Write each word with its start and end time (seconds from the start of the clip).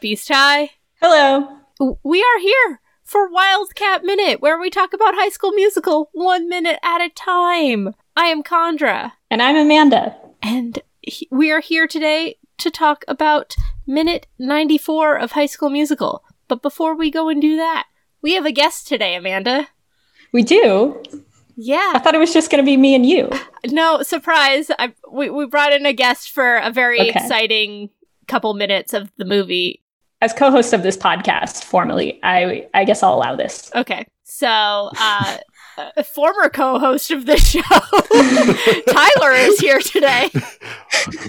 up, 0.00 0.04
East 0.06 0.28
High? 0.28 0.70
Hello. 1.02 1.46
We 2.02 2.20
are 2.22 2.40
here 2.40 2.80
for 3.04 3.28
Wildcat 3.30 4.02
Minute, 4.02 4.40
where 4.40 4.58
we 4.58 4.70
talk 4.70 4.94
about 4.94 5.14
High 5.14 5.28
School 5.28 5.52
Musical 5.52 6.08
one 6.14 6.48
minute 6.48 6.78
at 6.82 7.02
a 7.02 7.10
time. 7.10 7.94
I 8.16 8.26
am 8.26 8.42
Condra. 8.42 9.12
And 9.30 9.42
I'm 9.42 9.56
Amanda. 9.56 10.16
And 10.42 10.78
he- 11.02 11.28
we 11.30 11.50
are 11.50 11.60
here 11.60 11.86
today 11.86 12.36
to 12.58 12.70
talk 12.70 13.04
about 13.08 13.54
minute 13.86 14.26
94 14.38 15.16
of 15.18 15.32
High 15.32 15.44
School 15.46 15.68
Musical. 15.68 16.24
But 16.48 16.62
before 16.62 16.94
we 16.96 17.10
go 17.10 17.28
and 17.28 17.42
do 17.42 17.56
that, 17.56 17.86
we 18.22 18.32
have 18.34 18.46
a 18.46 18.52
guest 18.52 18.88
today, 18.88 19.14
Amanda. 19.16 19.68
We 20.32 20.42
do. 20.44 21.02
Yeah. 21.56 21.92
I 21.94 21.98
thought 21.98 22.14
it 22.14 22.18
was 22.18 22.32
just 22.32 22.50
going 22.50 22.64
to 22.64 22.66
be 22.66 22.78
me 22.78 22.94
and 22.94 23.04
you. 23.04 23.28
No, 23.66 24.00
surprise. 24.02 24.70
I, 24.78 24.94
we, 25.12 25.28
we 25.28 25.44
brought 25.46 25.74
in 25.74 25.84
a 25.84 25.92
guest 25.92 26.30
for 26.30 26.56
a 26.56 26.70
very 26.70 27.00
Okay. 27.00 27.10
exciting 27.10 27.90
couple 28.28 28.54
minutes 28.54 28.94
of 28.94 29.10
the 29.16 29.24
movie. 29.24 29.82
As 30.22 30.32
co-host 30.34 30.72
of 30.72 30.82
this 30.82 30.96
podcast, 30.96 31.64
formally, 31.64 32.20
I 32.22 32.66
I 32.74 32.84
guess 32.84 33.02
I'll 33.02 33.14
allow 33.14 33.36
this. 33.36 33.70
Okay. 33.74 34.06
So, 34.24 34.46
uh, 34.48 35.38
a 35.96 36.04
former 36.04 36.48
co-host 36.50 37.10
of 37.10 37.26
this 37.26 37.50
show, 37.50 37.60
Tyler 38.88 39.32
is 39.32 39.58
here 39.58 39.80
today. 39.80 40.30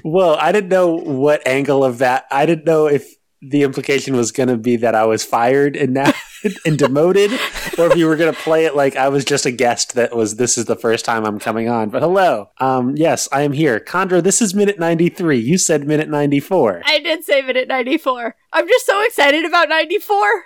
Well, 0.04 0.36
I 0.36 0.52
didn't 0.52 0.70
know 0.70 0.96
what 0.98 1.48
angle 1.48 1.86
of 1.86 2.00
that. 2.00 2.26
I 2.30 2.46
didn't 2.46 2.66
know 2.66 2.88
if 2.88 3.16
the 3.42 3.64
implication 3.64 4.16
was 4.16 4.32
going 4.32 4.50
to 4.50 4.58
be 4.58 4.76
that 4.78 4.94
I 4.96 5.06
was 5.06 5.24
fired 5.26 5.76
and 5.76 5.94
now 5.94 6.14
and 6.66 6.78
demoted, 6.78 7.32
or 7.78 7.88
if 7.88 7.96
you 7.96 8.06
were 8.08 8.16
going 8.16 8.34
to 8.34 8.40
play 8.40 8.66
it 8.66 8.76
like 8.76 8.96
I 8.96 9.10
was 9.10 9.26
just 9.26 9.46
a 9.46 9.52
guest 9.52 9.96
that 9.96 10.16
was. 10.16 10.36
This 10.36 10.58
is 10.58 10.66
the 10.66 10.76
first 10.76 11.06
time 11.06 11.26
I'm 11.26 11.40
coming 11.40 11.68
on. 11.70 11.90
But 11.90 12.02
hello, 12.02 12.50
um, 12.60 12.96
yes, 12.96 13.28
I 13.32 13.42
am 13.42 13.54
here, 13.54 13.80
Condra. 13.80 14.22
This 14.24 14.42
is 14.42 14.54
minute 14.54 14.78
ninety 14.80 15.10
three. 15.10 15.40
You 15.40 15.58
said 15.58 15.88
minute 15.88 16.10
ninety 16.10 16.40
four. 16.40 16.82
I 16.86 17.00
did 17.00 17.24
say 17.24 17.42
minute 17.42 17.68
94. 17.68 18.36
I'm 18.54 18.68
just 18.68 18.86
so 18.86 19.04
excited 19.04 19.46
about 19.46 19.70
94. 19.70 20.44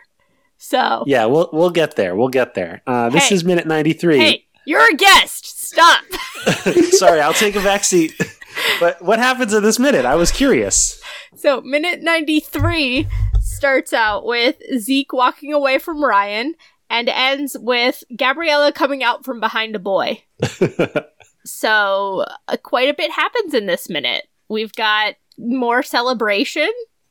So, 0.57 1.03
Yeah, 1.05 1.25
we'll 1.25 1.49
we'll 1.51 1.69
get 1.69 1.95
there. 1.97 2.15
We'll 2.15 2.29
get 2.29 2.53
there. 2.53 2.81
Uh, 2.87 3.09
this 3.09 3.27
Hey. 3.29 3.35
is 3.35 3.43
minute 3.43 3.67
ninety 3.67 3.93
three. 3.93 4.19
hey, 4.19 4.45
you're 4.65 4.89
a 4.89 4.95
guest. 4.95 5.67
Stop. 5.67 6.03
Sorry, 6.91 7.19
I'll 7.19 7.33
take 7.33 7.55
a 7.55 7.61
back 7.61 7.83
seat. 7.83 8.13
But 8.79 9.01
what 9.01 9.19
happens 9.19 9.53
in 9.53 9.63
this 9.63 9.79
minute? 9.79 10.05
I 10.05 10.15
was 10.15 10.31
curious. 10.31 11.01
So, 11.35 11.61
minute 11.61 12.01
93 12.01 13.07
starts 13.39 13.93
out 13.93 14.25
with 14.25 14.55
Zeke 14.77 15.13
walking 15.13 15.53
away 15.53 15.77
from 15.77 16.03
Ryan 16.03 16.55
and 16.89 17.09
ends 17.09 17.57
with 17.59 18.03
Gabriella 18.15 18.71
coming 18.71 19.03
out 19.03 19.25
from 19.25 19.39
behind 19.39 19.75
a 19.75 19.79
boy. 19.79 20.23
So, 21.45 22.25
uh, 22.47 22.57
quite 22.57 22.89
a 22.89 22.93
bit 22.95 23.11
happens 23.11 23.53
in 23.53 23.67
this 23.67 23.87
minute. 23.87 24.27
We've 24.49 24.73
got 24.73 25.13
more 25.37 25.83
celebration, 25.83 26.69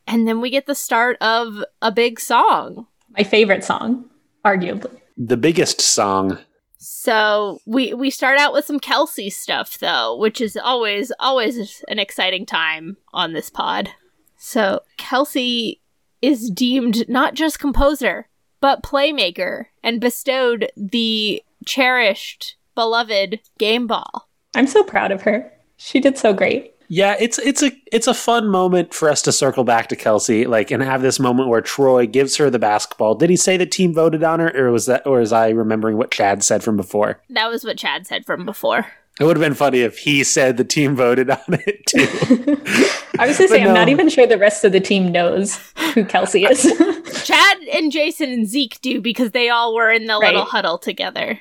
and 0.08 0.26
then 0.26 0.40
we 0.40 0.50
get 0.50 0.66
the 0.66 0.74
start 0.74 1.16
of 1.20 1.64
a 1.80 1.92
big 1.92 2.18
song. 2.18 2.88
My 3.16 3.22
favorite 3.22 3.62
song, 3.62 4.10
arguably. 4.44 5.00
the 5.16 5.36
biggest 5.36 5.80
song. 5.80 6.38
So 6.86 7.60
we 7.64 7.94
we 7.94 8.10
start 8.10 8.38
out 8.38 8.52
with 8.52 8.66
some 8.66 8.78
Kelsey 8.78 9.30
stuff 9.30 9.78
though, 9.78 10.14
which 10.16 10.38
is 10.38 10.54
always 10.54 11.10
always 11.18 11.82
an 11.88 11.98
exciting 11.98 12.44
time 12.44 12.98
on 13.14 13.32
this 13.32 13.48
pod. 13.48 13.88
So 14.36 14.80
Kelsey 14.98 15.80
is 16.20 16.50
deemed 16.50 17.08
not 17.08 17.32
just 17.32 17.58
composer, 17.58 18.28
but 18.60 18.82
playmaker 18.82 19.66
and 19.82 19.98
bestowed 19.98 20.70
the 20.76 21.42
cherished, 21.64 22.56
beloved 22.74 23.40
game 23.58 23.86
ball. 23.86 24.28
I'm 24.54 24.66
so 24.66 24.82
proud 24.82 25.10
of 25.10 25.22
her. 25.22 25.50
She 25.78 26.00
did 26.00 26.18
so 26.18 26.34
great. 26.34 26.73
Yeah, 26.94 27.16
it's 27.18 27.40
it's 27.40 27.60
a 27.60 27.72
it's 27.90 28.06
a 28.06 28.14
fun 28.14 28.46
moment 28.48 28.94
for 28.94 29.10
us 29.10 29.20
to 29.22 29.32
circle 29.32 29.64
back 29.64 29.88
to 29.88 29.96
Kelsey, 29.96 30.46
like, 30.46 30.70
and 30.70 30.80
have 30.80 31.02
this 31.02 31.18
moment 31.18 31.48
where 31.48 31.60
Troy 31.60 32.06
gives 32.06 32.36
her 32.36 32.50
the 32.50 32.60
basketball. 32.60 33.16
Did 33.16 33.30
he 33.30 33.36
say 33.36 33.56
the 33.56 33.66
team 33.66 33.92
voted 33.92 34.22
on 34.22 34.38
her, 34.38 34.56
or 34.56 34.70
was 34.70 34.86
that, 34.86 35.04
or 35.04 35.20
is 35.20 35.32
I 35.32 35.48
remembering 35.48 35.96
what 35.96 36.12
Chad 36.12 36.44
said 36.44 36.62
from 36.62 36.76
before? 36.76 37.20
That 37.30 37.50
was 37.50 37.64
what 37.64 37.78
Chad 37.78 38.06
said 38.06 38.24
from 38.24 38.44
before. 38.46 38.86
It 39.18 39.24
would 39.24 39.36
have 39.36 39.44
been 39.44 39.54
funny 39.54 39.80
if 39.80 39.98
he 39.98 40.22
said 40.22 40.56
the 40.56 40.62
team 40.62 40.94
voted 40.94 41.30
on 41.30 41.38
it 41.48 41.84
too. 41.86 41.98
I 43.18 43.26
was 43.26 43.38
going 43.38 43.48
to 43.48 43.54
say, 43.54 43.58
But 43.58 43.68
I'm 43.68 43.74
not 43.74 43.88
even 43.88 44.08
sure 44.08 44.28
the 44.28 44.38
rest 44.38 44.64
of 44.64 44.70
the 44.70 44.78
team 44.80 45.10
knows 45.10 45.58
who 45.94 46.04
Kelsey 46.04 46.44
is. 46.44 46.62
Chad 47.24 47.58
and 47.72 47.90
Jason 47.90 48.30
and 48.30 48.46
Zeke 48.46 48.80
do 48.82 49.00
because 49.00 49.32
they 49.32 49.48
all 49.48 49.74
were 49.74 49.90
in 49.90 50.06
the 50.06 50.14
Right. 50.18 50.28
little 50.32 50.44
huddle 50.44 50.78
together. 50.78 51.40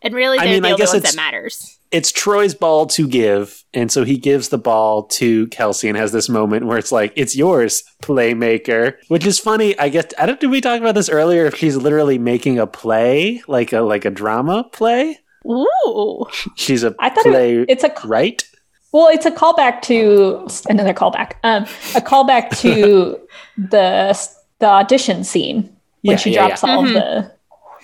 And 0.00 0.14
really, 0.14 0.38
I 0.38 0.44
they're 0.44 0.54
mean, 0.54 0.62
the 0.62 0.68
I 0.68 0.72
only 0.72 0.80
guess 0.82 0.92
ones 0.92 1.02
that 1.04 1.16
matters. 1.16 1.78
It's 1.92 2.10
Troy's 2.10 2.54
ball 2.54 2.86
to 2.86 3.06
give, 3.06 3.62
and 3.74 3.92
so 3.92 4.04
he 4.04 4.16
gives 4.16 4.48
the 4.48 4.58
ball 4.58 5.04
to 5.04 5.46
Kelsey 5.48 5.88
and 5.88 5.96
has 5.98 6.10
this 6.12 6.28
moment 6.28 6.66
where 6.66 6.78
it's 6.78 6.90
like, 6.92 7.12
"It's 7.16 7.36
yours, 7.36 7.82
playmaker," 8.02 8.94
which 9.08 9.26
is 9.26 9.38
funny. 9.38 9.78
I 9.78 9.88
guess 9.88 10.06
I 10.18 10.26
don't. 10.26 10.40
Did 10.40 10.50
we 10.50 10.60
talk 10.60 10.80
about 10.80 10.94
this 10.94 11.08
earlier? 11.08 11.44
If 11.46 11.56
she's 11.56 11.76
literally 11.76 12.18
making 12.18 12.58
a 12.58 12.66
play, 12.66 13.42
like 13.46 13.72
a 13.72 13.80
like 13.82 14.04
a 14.04 14.10
drama 14.10 14.64
play, 14.72 15.18
Ooh. 15.46 16.26
she's 16.56 16.82
a 16.84 16.94
I 16.98 17.10
thought 17.10 17.24
play, 17.24 17.58
it, 17.58 17.66
it's 17.68 17.84
a 17.84 17.92
right? 18.04 18.42
well, 18.92 19.08
it's 19.08 19.24
a 19.26 19.30
callback 19.30 19.82
to 19.82 20.46
another 20.68 20.92
callback. 20.94 21.32
Um, 21.44 21.62
a 21.94 22.00
callback 22.00 22.58
to 22.60 23.18
the 23.56 24.18
the 24.58 24.66
audition 24.66 25.24
scene 25.24 25.74
when 26.02 26.12
Yeah, 26.12 26.16
she 26.16 26.30
yeah, 26.34 26.46
drops 26.48 26.62
yeah. 26.62 26.70
all 26.76 26.82
Mhm. 26.84 26.92
the 26.94 27.32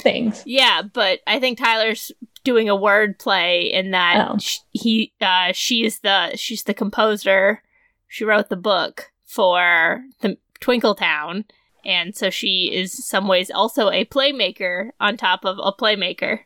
things. 0.03 0.43
Yeah, 0.47 0.83
but 0.93 1.19
I 1.27 1.41
think 1.41 1.59
Tyler's 1.59 2.13
doing 2.45 2.69
a 2.69 2.77
word 2.77 3.19
play 3.19 3.63
in 3.63 3.91
that 3.93 4.29
Oh. 4.31 4.39
sh- 4.39 4.59
he 4.73 5.13
uh 5.21 5.53
she's 5.53 6.01
the 6.01 6.37
she's 6.37 6.65
the 6.65 6.75
composer. 6.75 7.63
She 8.07 8.25
wrote 8.25 8.49
the 8.49 8.57
book 8.57 9.11
for 9.27 10.03
the 10.23 10.39
Twinkle 10.61 10.95
Town, 10.95 11.45
and 11.85 12.17
so 12.17 12.31
she 12.31 12.71
is 12.75 13.07
some 13.07 13.29
ways 13.29 13.51
also 13.51 13.91
a 13.91 14.05
playmaker 14.07 14.91
on 14.99 15.17
top 15.17 15.45
of 15.45 15.59
a 15.63 15.73
playmaker. 15.73 16.41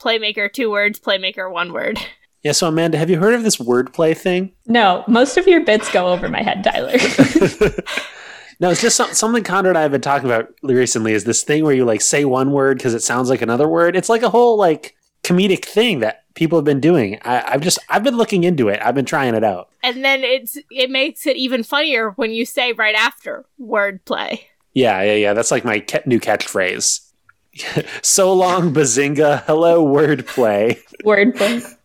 Playmaker 0.00 0.52
two 0.52 0.70
words, 0.70 0.98
playmaker 0.98 1.50
one 1.50 1.72
word. 1.72 1.98
Yeah. 2.44 2.50
So 2.50 2.66
Amanda, 2.66 2.98
have 2.98 3.08
you 3.08 3.20
heard 3.20 3.34
of 3.34 3.44
this 3.44 3.58
wordplay 3.58 4.16
thing? 4.16 4.50
No, 4.66 5.04
most 5.06 5.36
of 5.36 5.46
your 5.46 5.60
bits 5.64 5.88
go 5.92 6.08
over 6.08 6.28
my 6.28 6.42
head, 6.42 6.64
Tyler. 6.64 6.90
no, 8.58 8.70
it's 8.70 8.80
just 8.82 8.96
some, 8.96 9.12
something 9.14 9.44
Conrad 9.44 9.70
and 9.70 9.78
I 9.78 9.82
have 9.82 9.92
been 9.92 10.00
talking 10.00 10.28
about 10.28 10.52
recently. 10.60 11.12
Is 11.12 11.22
this 11.22 11.44
thing 11.44 11.62
where 11.64 11.72
you 11.72 11.84
like 11.84 12.00
say 12.00 12.24
one 12.24 12.50
word 12.50 12.78
because 12.78 12.94
it 12.94 13.02
sounds 13.04 13.30
like 13.30 13.42
another 13.42 13.68
word? 13.68 13.94
It's 13.94 14.08
like 14.08 14.22
a 14.22 14.28
whole 14.30 14.56
like 14.58 14.96
comedic 15.22 15.64
thing 15.64 16.00
that 16.00 16.24
people 16.34 16.58
have 16.58 16.64
been 16.64 16.80
doing. 16.80 17.18
I, 17.22 17.42
I've 17.52 17.60
just 17.60 17.78
I've 17.88 18.02
been 18.04 18.16
looking 18.16 18.44
into 18.44 18.68
it. 18.68 18.80
I've 18.82 18.94
been 18.94 19.04
trying 19.04 19.34
it 19.34 19.44
out. 19.44 19.68
And 19.82 20.04
then 20.04 20.22
it's 20.22 20.58
it 20.70 20.90
makes 20.90 21.26
it 21.26 21.36
even 21.36 21.62
funnier 21.62 22.10
when 22.12 22.32
you 22.32 22.44
say 22.44 22.72
right 22.72 22.94
after 22.94 23.44
wordplay. 23.60 24.40
Yeah, 24.74 25.02
yeah, 25.02 25.14
yeah. 25.14 25.32
That's 25.34 25.50
like 25.50 25.64
my 25.64 25.80
ca- 25.80 26.02
new 26.06 26.18
catchphrase. 26.18 27.08
so 28.02 28.32
long, 28.32 28.72
bazinga. 28.72 29.42
Hello, 29.44 29.84
wordplay. 29.84 30.78
Wordplay. 31.04 31.76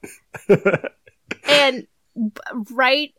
And 1.47 1.87
right 2.71 3.13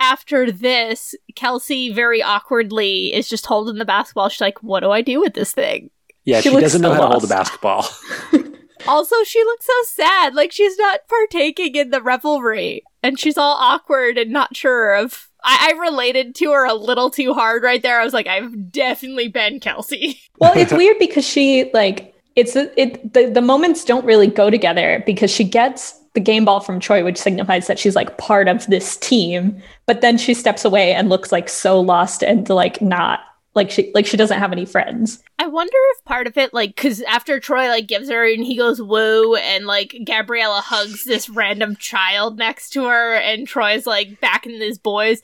after 0.00 0.50
this, 0.50 1.14
Kelsey 1.36 1.92
very 1.92 2.22
awkwardly 2.22 3.14
is 3.14 3.28
just 3.28 3.46
holding 3.46 3.76
the 3.76 3.84
basketball. 3.84 4.28
She's 4.28 4.40
like, 4.40 4.62
"What 4.62 4.80
do 4.80 4.90
I 4.90 5.00
do 5.00 5.20
with 5.20 5.34
this 5.34 5.52
thing?" 5.52 5.90
Yeah, 6.24 6.40
She 6.40 6.50
she, 6.50 6.60
doesn't 6.60 6.82
know 6.82 6.90
so 6.90 6.94
how 6.94 7.00
to 7.02 7.06
hold 7.06 7.24
a 7.24 7.28
basketball. 7.28 7.86
Also, 8.88 9.16
she 9.24 9.42
looks 9.44 9.66
so 9.66 9.72
sad, 9.84 10.34
like 10.34 10.52
she's 10.52 10.78
not 10.78 11.00
partaking 11.08 11.74
in 11.74 11.90
the 11.90 12.02
revelry, 12.02 12.82
and 13.02 13.18
she's 13.18 13.38
all 13.38 13.56
awkward 13.58 14.18
and 14.18 14.30
not 14.30 14.56
sure 14.56 14.94
of. 14.94 15.28
I, 15.42 15.72
I 15.72 15.80
related 15.80 16.34
to 16.36 16.52
her 16.52 16.64
a 16.66 16.74
little 16.74 17.10
too 17.10 17.32
hard 17.34 17.62
right 17.62 17.82
there. 17.82 18.00
I 18.00 18.04
was 18.04 18.14
like, 18.14 18.26
I've 18.26 18.72
definitely 18.72 19.28
been 19.28 19.60
Kelsey. 19.60 20.20
Well, 20.38 20.52
it's 20.54 20.70
weird 20.70 20.98
because 20.98 21.26
she 21.26 21.70
like 21.72 22.14
it's 22.34 22.54
it 22.54 23.14
the, 23.14 23.30
the 23.30 23.40
moments 23.40 23.86
don't 23.86 24.04
really 24.04 24.26
go 24.26 24.50
together 24.50 25.02
because 25.06 25.30
she 25.30 25.44
gets 25.44 25.98
the 26.12 26.20
game 26.20 26.44
ball 26.44 26.60
from 26.60 26.80
Troy, 26.80 27.02
which 27.02 27.18
signifies 27.18 27.66
that 27.66 27.78
she's 27.78 27.96
like 27.96 28.18
part 28.18 28.48
of 28.48 28.66
this 28.66 28.96
team, 28.96 29.62
but 29.86 30.02
then 30.02 30.18
she 30.18 30.34
steps 30.34 30.64
away 30.64 30.92
and 30.92 31.08
looks 31.08 31.32
like 31.32 31.48
so 31.48 31.80
lost 31.80 32.22
and 32.22 32.48
like 32.48 32.82
not 32.82 33.20
like 33.56 33.70
she 33.70 33.90
like 33.94 34.06
she 34.06 34.16
doesn't 34.16 34.38
have 34.38 34.52
any 34.52 34.66
friends. 34.66 35.22
I 35.38 35.46
wonder 35.48 35.72
if 35.92 36.04
part 36.04 36.26
of 36.26 36.36
it, 36.36 36.52
like, 36.52 36.76
because 36.76 37.00
after 37.02 37.40
Troy 37.40 37.68
like 37.68 37.88
gives 37.88 38.08
her 38.10 38.24
and 38.30 38.44
he 38.44 38.56
goes 38.56 38.80
woo, 38.80 39.34
and 39.34 39.66
like 39.66 39.96
Gabriella 40.04 40.60
hugs 40.60 41.04
this 41.04 41.28
random 41.28 41.74
child 41.76 42.38
next 42.38 42.70
to 42.70 42.84
her, 42.84 43.14
and 43.14 43.48
Troy's 43.48 43.86
like 43.86 44.20
back 44.20 44.46
in 44.46 44.60
his 44.60 44.78
boys. 44.78 45.22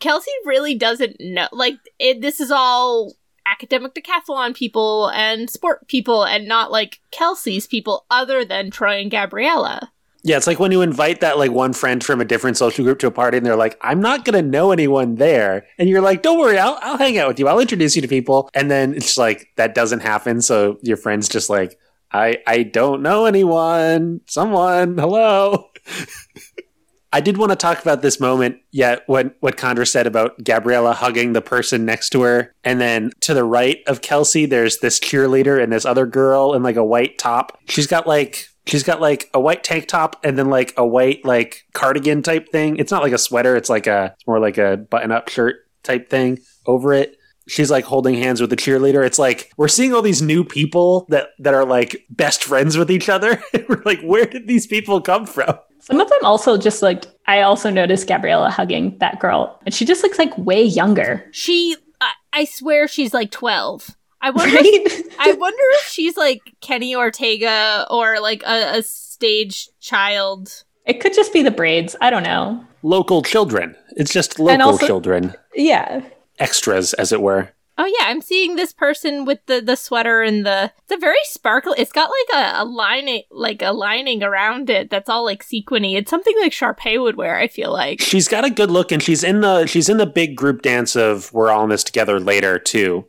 Kelsey 0.00 0.30
really 0.46 0.74
doesn't 0.74 1.16
know. 1.20 1.46
Like, 1.52 1.74
it, 1.98 2.20
this 2.20 2.40
is 2.40 2.50
all 2.50 3.12
academic 3.46 3.94
decathlon 3.94 4.56
people 4.56 5.08
and 5.10 5.50
sport 5.50 5.86
people, 5.86 6.24
and 6.24 6.48
not 6.48 6.72
like 6.72 7.00
Kelsey's 7.10 7.66
people, 7.66 8.06
other 8.10 8.44
than 8.44 8.70
Troy 8.70 9.00
and 9.00 9.10
Gabriella. 9.10 9.92
Yeah, 10.26 10.38
it's 10.38 10.46
like 10.46 10.58
when 10.58 10.72
you 10.72 10.80
invite 10.80 11.20
that 11.20 11.36
like 11.36 11.50
one 11.50 11.74
friend 11.74 12.02
from 12.02 12.18
a 12.22 12.24
different 12.24 12.56
social 12.56 12.82
group 12.82 12.98
to 13.00 13.06
a 13.06 13.10
party, 13.10 13.36
and 13.36 13.44
they're 13.44 13.56
like, 13.56 13.76
"I'm 13.82 14.00
not 14.00 14.24
gonna 14.24 14.40
know 14.40 14.72
anyone 14.72 15.16
there," 15.16 15.66
and 15.78 15.86
you're 15.86 16.00
like, 16.00 16.22
"Don't 16.22 16.38
worry, 16.38 16.58
I'll 16.58 16.78
I'll 16.80 16.96
hang 16.96 17.18
out 17.18 17.28
with 17.28 17.38
you. 17.38 17.46
I'll 17.46 17.60
introduce 17.60 17.94
you 17.94 18.00
to 18.00 18.08
people." 18.08 18.48
And 18.54 18.70
then 18.70 18.94
it's 18.94 19.18
like 19.18 19.48
that 19.56 19.74
doesn't 19.74 20.00
happen, 20.00 20.40
so 20.40 20.78
your 20.82 20.96
friend's 20.96 21.28
just 21.28 21.50
like, 21.50 21.78
"I 22.10 22.38
I 22.46 22.62
don't 22.62 23.02
know 23.02 23.26
anyone. 23.26 24.22
Someone, 24.26 24.96
hello." 24.96 25.68
I 27.12 27.20
did 27.20 27.36
want 27.36 27.52
to 27.52 27.56
talk 27.56 27.80
about 27.80 28.02
this 28.02 28.18
moment. 28.18 28.56
Yet, 28.72 29.04
what 29.06 29.36
what 29.40 29.58
Condra 29.58 29.86
said 29.86 30.06
about 30.06 30.42
Gabriella 30.42 30.94
hugging 30.94 31.34
the 31.34 31.42
person 31.42 31.84
next 31.84 32.10
to 32.10 32.22
her, 32.22 32.54
and 32.64 32.80
then 32.80 33.10
to 33.20 33.34
the 33.34 33.44
right 33.44 33.82
of 33.86 34.00
Kelsey, 34.00 34.46
there's 34.46 34.78
this 34.78 34.98
cheerleader 34.98 35.62
and 35.62 35.70
this 35.70 35.84
other 35.84 36.06
girl 36.06 36.54
in 36.54 36.62
like 36.62 36.76
a 36.76 36.84
white 36.84 37.18
top. 37.18 37.58
She's 37.68 37.86
got 37.86 38.06
like 38.06 38.48
she's 38.66 38.82
got 38.82 39.00
like 39.00 39.30
a 39.34 39.40
white 39.40 39.64
tank 39.64 39.88
top 39.88 40.20
and 40.24 40.38
then 40.38 40.50
like 40.50 40.74
a 40.76 40.86
white 40.86 41.24
like 41.24 41.66
cardigan 41.72 42.22
type 42.22 42.50
thing. 42.50 42.76
It's 42.76 42.90
not 42.90 43.02
like 43.02 43.12
a 43.12 43.18
sweater. 43.18 43.56
It's 43.56 43.70
like 43.70 43.86
a 43.86 44.12
it's 44.14 44.26
more 44.26 44.40
like 44.40 44.58
a 44.58 44.76
button 44.76 45.12
up 45.12 45.28
shirt 45.28 45.56
type 45.82 46.08
thing 46.08 46.38
over 46.66 46.92
it 46.94 47.18
she's 47.46 47.70
like 47.70 47.84
holding 47.84 48.14
hands 48.14 48.40
with 48.40 48.50
the 48.50 48.56
cheerleader. 48.56 49.04
It's 49.04 49.18
like 49.18 49.52
we're 49.56 49.68
seeing 49.68 49.92
all 49.92 50.02
these 50.02 50.22
new 50.22 50.44
people 50.44 51.06
that 51.08 51.28
that 51.38 51.54
are 51.54 51.64
like 51.64 52.04
best 52.10 52.44
friends 52.44 52.76
with 52.76 52.90
each 52.90 53.08
other. 53.08 53.42
we're 53.68 53.82
like, 53.84 54.00
where 54.02 54.26
did 54.26 54.46
these 54.46 54.66
people 54.66 55.00
come 55.00 55.26
from? 55.26 55.58
Some 55.80 56.00
of 56.00 56.08
them 56.08 56.20
also 56.22 56.56
just 56.56 56.82
like 56.82 57.04
I 57.26 57.42
also 57.42 57.70
noticed 57.70 58.06
Gabriella 58.06 58.50
hugging 58.50 58.96
that 58.98 59.20
girl, 59.20 59.60
and 59.64 59.74
she 59.74 59.84
just 59.84 60.02
looks 60.02 60.18
like 60.18 60.36
way 60.38 60.62
younger. 60.62 61.28
She, 61.32 61.76
I, 62.00 62.12
I 62.32 62.44
swear, 62.44 62.88
she's 62.88 63.14
like 63.14 63.30
twelve. 63.30 63.96
I 64.24 64.30
wonder. 64.30 64.56
If, 64.58 65.16
I 65.18 65.32
wonder 65.32 65.62
if 65.74 65.86
she's 65.88 66.16
like 66.16 66.40
Kenny 66.60 66.96
Ortega 66.96 67.86
or 67.90 68.20
like 68.20 68.42
a, 68.44 68.78
a 68.78 68.82
stage 68.82 69.68
child. 69.80 70.64
It 70.86 71.00
could 71.00 71.14
just 71.14 71.32
be 71.32 71.42
the 71.42 71.50
braids. 71.50 71.96
I 72.00 72.10
don't 72.10 72.24
know. 72.24 72.64
Local 72.82 73.22
children. 73.22 73.74
It's 73.96 74.12
just 74.12 74.38
local 74.38 74.70
also, 74.70 74.86
children. 74.86 75.34
Yeah 75.54 76.02
extras, 76.38 76.94
as 76.94 77.12
it 77.12 77.20
were. 77.20 77.50
Oh 77.76 77.86
yeah, 77.86 78.06
I'm 78.06 78.20
seeing 78.20 78.54
this 78.54 78.72
person 78.72 79.24
with 79.24 79.44
the 79.46 79.60
the 79.60 79.74
sweater 79.74 80.22
and 80.22 80.46
the 80.46 80.72
it's 80.84 80.92
a 80.92 80.96
very 80.96 81.16
sparkly. 81.24 81.74
It's 81.76 81.90
got 81.90 82.08
like 82.08 82.44
a, 82.44 82.62
a 82.62 82.64
lining 82.64 83.22
like 83.32 83.62
a 83.62 83.72
lining 83.72 84.22
around 84.22 84.70
it 84.70 84.90
that's 84.90 85.08
all 85.08 85.24
like 85.24 85.42
sequiny. 85.42 85.96
It's 85.96 86.10
something 86.10 86.36
like 86.40 86.52
Sharpay 86.52 87.02
would 87.02 87.16
wear. 87.16 87.36
I 87.36 87.48
feel 87.48 87.72
like 87.72 88.00
she's 88.00 88.28
got 88.28 88.44
a 88.44 88.50
good 88.50 88.70
look, 88.70 88.92
and 88.92 89.02
she's 89.02 89.24
in 89.24 89.40
the 89.40 89.66
she's 89.66 89.88
in 89.88 89.96
the 89.96 90.06
big 90.06 90.36
group 90.36 90.62
dance 90.62 90.94
of 90.94 91.32
"We're 91.32 91.50
all 91.50 91.64
in 91.64 91.70
this 91.70 91.82
together" 91.82 92.20
later 92.20 92.60
too. 92.60 93.06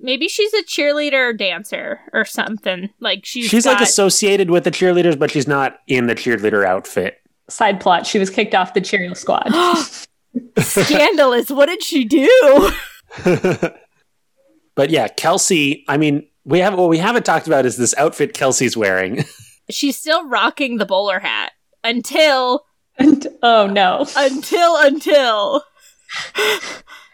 Maybe 0.00 0.28
she's 0.28 0.52
a 0.54 0.62
cheerleader 0.62 1.30
or 1.30 1.32
dancer 1.32 2.00
or 2.12 2.24
something. 2.24 2.90
Like 3.00 3.24
she's 3.24 3.46
she's 3.46 3.64
got... 3.64 3.74
like 3.74 3.88
associated 3.88 4.50
with 4.50 4.64
the 4.64 4.70
cheerleaders, 4.70 5.18
but 5.18 5.30
she's 5.30 5.48
not 5.48 5.78
in 5.86 6.06
the 6.06 6.14
cheerleader 6.14 6.64
outfit. 6.64 7.18
Side 7.48 7.80
plot: 7.80 8.06
She 8.06 8.18
was 8.18 8.30
kicked 8.30 8.54
off 8.54 8.74
the 8.74 8.80
cheerleader 8.80 9.16
squad. 9.16 9.50
Scandalous. 10.58 11.50
what 11.50 11.66
did 11.66 11.82
she 11.82 12.04
do? 12.04 12.70
but 14.74 14.90
yeah, 14.90 15.08
Kelsey, 15.08 15.84
I 15.88 15.96
mean, 15.96 16.26
we 16.44 16.60
have 16.60 16.78
what 16.78 16.88
we 16.88 16.98
haven't 16.98 17.24
talked 17.24 17.46
about 17.46 17.66
is 17.66 17.76
this 17.76 17.94
outfit 17.96 18.34
Kelsey's 18.34 18.76
wearing. 18.76 19.24
She's 19.70 19.98
still 19.98 20.26
rocking 20.26 20.78
the 20.78 20.86
bowler 20.86 21.18
hat 21.18 21.52
until 21.84 22.64
and, 22.98 23.26
oh 23.42 23.66
no. 23.66 24.06
Until 24.16 24.76
until 24.78 25.62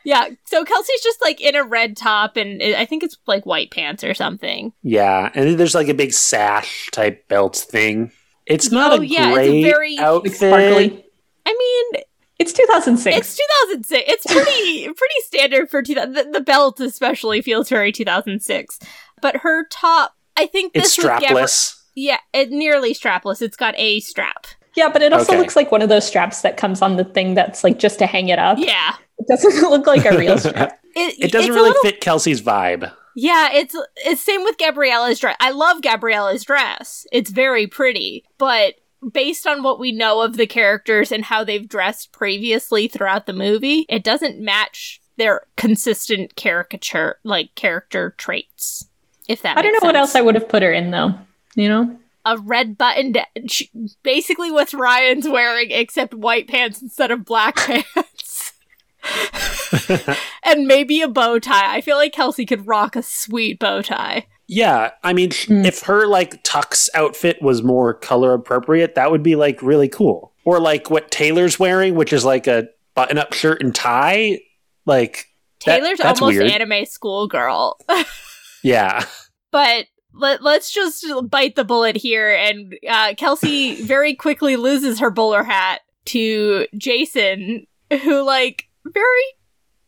Yeah, 0.05 0.29
so 0.45 0.65
Kelsey's 0.65 1.03
just 1.03 1.21
like 1.23 1.41
in 1.41 1.56
a 1.56 1.65
red 1.65 1.97
top 1.97 2.37
and 2.37 2.62
I 2.62 2.85
think 2.85 3.03
it's 3.03 3.17
like 3.27 3.47
white 3.47 3.71
pants 3.71 4.05
or 4.05 4.15
something. 4.15 4.73
Yeah, 4.83 5.31
and 5.35 5.49
then 5.49 5.56
there's 5.56 5.75
like 5.75 5.89
a 5.89 5.95
big 5.95 6.12
sash 6.12 6.91
type 6.93 7.27
belt 7.29 7.56
thing. 7.56 8.12
It's 8.47 8.71
not 8.71 8.93
oh, 8.93 9.03
a 9.03 9.05
yeah, 9.05 9.33
great 9.33 9.47
it's 9.47 9.67
a 9.67 9.71
very 9.71 9.99
outfit. 9.99 10.35
Sparkly. 10.35 11.05
I 11.47 11.53
mean, 11.93 12.03
it's 12.39 12.53
2006. 12.53 13.17
It's 13.17 13.37
2006. 13.37 14.05
It's 14.06 14.27
pretty 14.27 14.85
pretty 14.97 15.15
standard 15.23 15.71
for 15.71 15.83
2000. 15.83 16.12
The, 16.12 16.31
the, 16.39 16.41
belt 16.41 16.81
especially 16.81 17.41
feels 17.41 17.69
very 17.69 17.93
2006. 17.93 18.79
But 19.23 19.39
her 19.39 19.67
top, 19.69 20.15
I 20.37 20.47
think 20.47 20.75
this 20.75 20.99
it's 20.99 21.06
strapless. 21.06 21.81
yeah, 21.95 22.19
it 22.33 22.51
nearly 22.51 22.93
strapless. 22.93 23.41
It's 23.41 23.56
got 23.56 23.75
a 23.79 24.01
strap. 24.01 24.47
Yeah, 24.77 24.89
but 24.89 25.03
it 25.03 25.12
also 25.12 25.33
okay. 25.33 25.39
looks 25.39 25.55
like 25.56 25.71
one 25.71 25.83
of 25.83 25.89
those 25.89 26.06
straps 26.06 26.43
that 26.43 26.56
comes 26.56 26.83
on 26.83 26.97
the 26.97 27.05
thing 27.05 27.35
that's 27.35 27.62
like 27.62 27.79
just 27.79 27.99
to 28.01 28.06
hang 28.06 28.29
it 28.29 28.39
up. 28.39 28.59
Yeah. 28.59 28.97
It 29.19 29.27
doesn't 29.29 29.63
look 29.71 29.87
like 29.87 30.05
a 30.05 30.17
real 30.17 30.39
strap. 30.39 30.81
it, 30.95 31.25
it 31.25 31.33
doesn't 31.33 31.53
really 31.53 31.69
little... 31.69 31.83
fit 31.83 32.01
Kelsey's 32.01 32.43
vibe. 32.43 32.93
Yeah, 33.17 33.51
it's 33.53 33.77
it's 34.05 34.23
same 34.23 34.43
with 34.43 34.59
Gabriella's 34.59 35.21
dress. 35.21 35.37
I 35.39 35.51
love 35.51 35.81
Gabriella's 35.81 36.43
dress. 36.45 37.07
It's 37.13 37.31
very 37.31 37.67
pretty, 37.67 38.25
but 38.39 38.75
based 39.13 39.47
on 39.47 39.63
what 39.63 39.79
we 39.79 39.93
know 39.93 40.23
of 40.23 40.37
the 40.37 40.47
characters 40.47 41.13
and 41.13 41.25
how 41.25 41.45
they've 41.45 41.69
dressed 41.69 42.13
previously 42.13 42.89
throughout 42.89 43.27
the 43.27 43.33
movie, 43.33 43.87
it 43.89 44.03
doesn't 44.03 44.41
match 44.41 45.01
their 45.17 45.43
consistent 45.57 46.35
caricature, 46.37 47.19
like 47.23 47.55
character 47.55 48.15
traits. 48.19 48.87
If 49.29 49.43
that, 49.43 49.57
I 49.57 49.63
don't 49.63 49.73
know 49.73 49.79
sense. 49.79 49.89
what 49.89 49.97
else 49.97 50.15
I 50.15 50.21
would 50.21 50.35
have 50.35 50.49
put 50.49 50.63
her 50.63 50.73
in 50.73 50.91
though. 50.91 51.15
You 51.55 51.69
know, 51.69 51.97
a 52.25 52.39
red 52.39 52.77
button, 52.77 53.15
basically 54.03 54.51
what 54.51 54.73
Ryan's 54.73 55.29
wearing, 55.29 55.71
except 55.71 56.15
white 56.15 56.49
pants 56.49 56.83
instead 56.83 57.11
of 57.11 57.25
black 57.25 57.57
pants. 57.95 58.14
and 60.43 60.67
maybe 60.67 61.01
a 61.01 61.09
bow 61.09 61.39
tie. 61.39 61.75
I 61.75 61.81
feel 61.81 61.97
like 61.97 62.12
Kelsey 62.12 62.47
could 62.47 62.67
rock 62.67 62.97
a 62.97 63.03
sweet 63.03 63.59
bow 63.59 63.83
tie. 63.83 64.27
Yeah, 64.47 64.91
I 65.03 65.12
mean, 65.12 65.31
mm. 65.31 65.65
if 65.65 65.83
her 65.83 66.06
like 66.06 66.43
tux 66.45 66.89
outfit 66.95 67.41
was 67.41 67.62
more 67.62 67.95
color 67.95 68.35
appropriate, 68.35 68.95
that 68.95 69.11
would 69.11 69.23
be 69.23 69.37
like 69.37 69.62
really 69.62 69.89
cool. 69.89 70.33
Or 70.45 70.61
like 70.61 70.91
what 70.91 71.11
Taylor's 71.11 71.59
wearing, 71.59 71.95
which 71.95 72.12
is 72.12 72.25
like 72.25 72.47
a 72.47 72.69
button 72.95 73.19
up 73.19 73.33
shirt 73.33 73.62
and 73.62 73.75
tie. 73.75 74.41
Like 74.85 75.27
Taylor's 75.61 75.99
that, 75.99 76.21
almost 76.21 76.39
weird. 76.39 76.51
anime 76.51 76.85
schoolgirl. 76.85 77.81
yeah, 78.62 79.06
but 79.51 79.87
let, 80.12 80.43
us 80.43 80.71
just 80.71 81.06
bite 81.31 81.56
the 81.56 81.65
bullet 81.65 81.97
here. 81.97 82.35
And 82.35 82.77
uh, 82.89 83.15
Kelsey 83.17 83.75
very 83.83 84.15
quickly 84.15 84.56
loses 84.56 84.99
her 85.01 85.11
bowler 85.11 85.43
hat 85.43 85.81
to 86.06 86.67
Jason, 86.77 87.67
who 88.03 88.23
like 88.23 88.69
very 88.85 89.25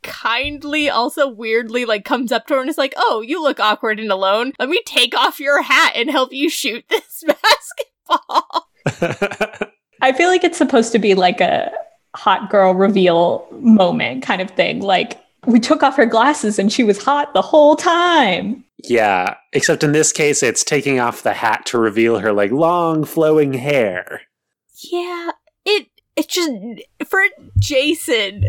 kindly, 0.03 0.89
also 0.89 1.29
weirdly, 1.29 1.85
like 1.85 2.05
comes 2.05 2.33
up 2.33 2.47
to 2.47 2.55
her 2.55 2.61
and 2.61 2.71
is 2.71 2.79
like, 2.79 2.95
"Oh, 2.97 3.21
you 3.21 3.43
look 3.43 3.61
awkward 3.61 4.01
and 4.01 4.11
alone. 4.11 4.53
Let 4.59 4.69
me 4.69 4.81
take 4.87 5.17
off 5.17 5.41
your 5.41 5.63
hat 5.63 5.93
and 5.97 6.11
help 6.11 6.33
you 6.33 6.49
shoot 6.49 6.85
this 6.89 7.25
basketball." 7.27 8.69
I 10.03 10.13
feel 10.13 10.29
like 10.29 10.45
it's 10.45 10.59
supposed 10.59 10.93
to 10.93 10.99
be 10.99 11.15
like 11.15 11.41
a 11.41 11.73
hot 12.15 12.51
girl 12.51 12.75
reveal 12.75 13.47
moment 13.53 14.23
kind 14.23 14.41
of 14.41 14.51
thing. 14.51 14.81
Like 14.81 15.21
we 15.47 15.61
took 15.61 15.83
off 15.83 15.97
her 15.97 16.07
glasses 16.07 16.59
and 16.59 16.73
she 16.73 16.85
was 16.85 17.03
hot 17.03 17.35
the 17.35 17.43
whole 17.43 17.77
time. 17.77 18.65
Yeah, 18.85 19.37
except 19.53 19.83
in 19.83 19.93
this 19.93 20.13
case, 20.13 20.43
it's 20.43 20.63
taking 20.63 21.01
off 21.01 21.23
the 21.23 21.33
hat 21.33 21.67
to 21.67 21.79
reveal 21.79 22.19
her 22.19 22.33
like 22.33 22.53
long 22.53 23.05
flowing 23.05 23.55
hair. 23.55 24.23
Yeah, 24.91 25.31
it 25.65 25.89
it 26.15 26.29
just 26.29 26.53
for 27.07 27.23
Jason 27.59 28.45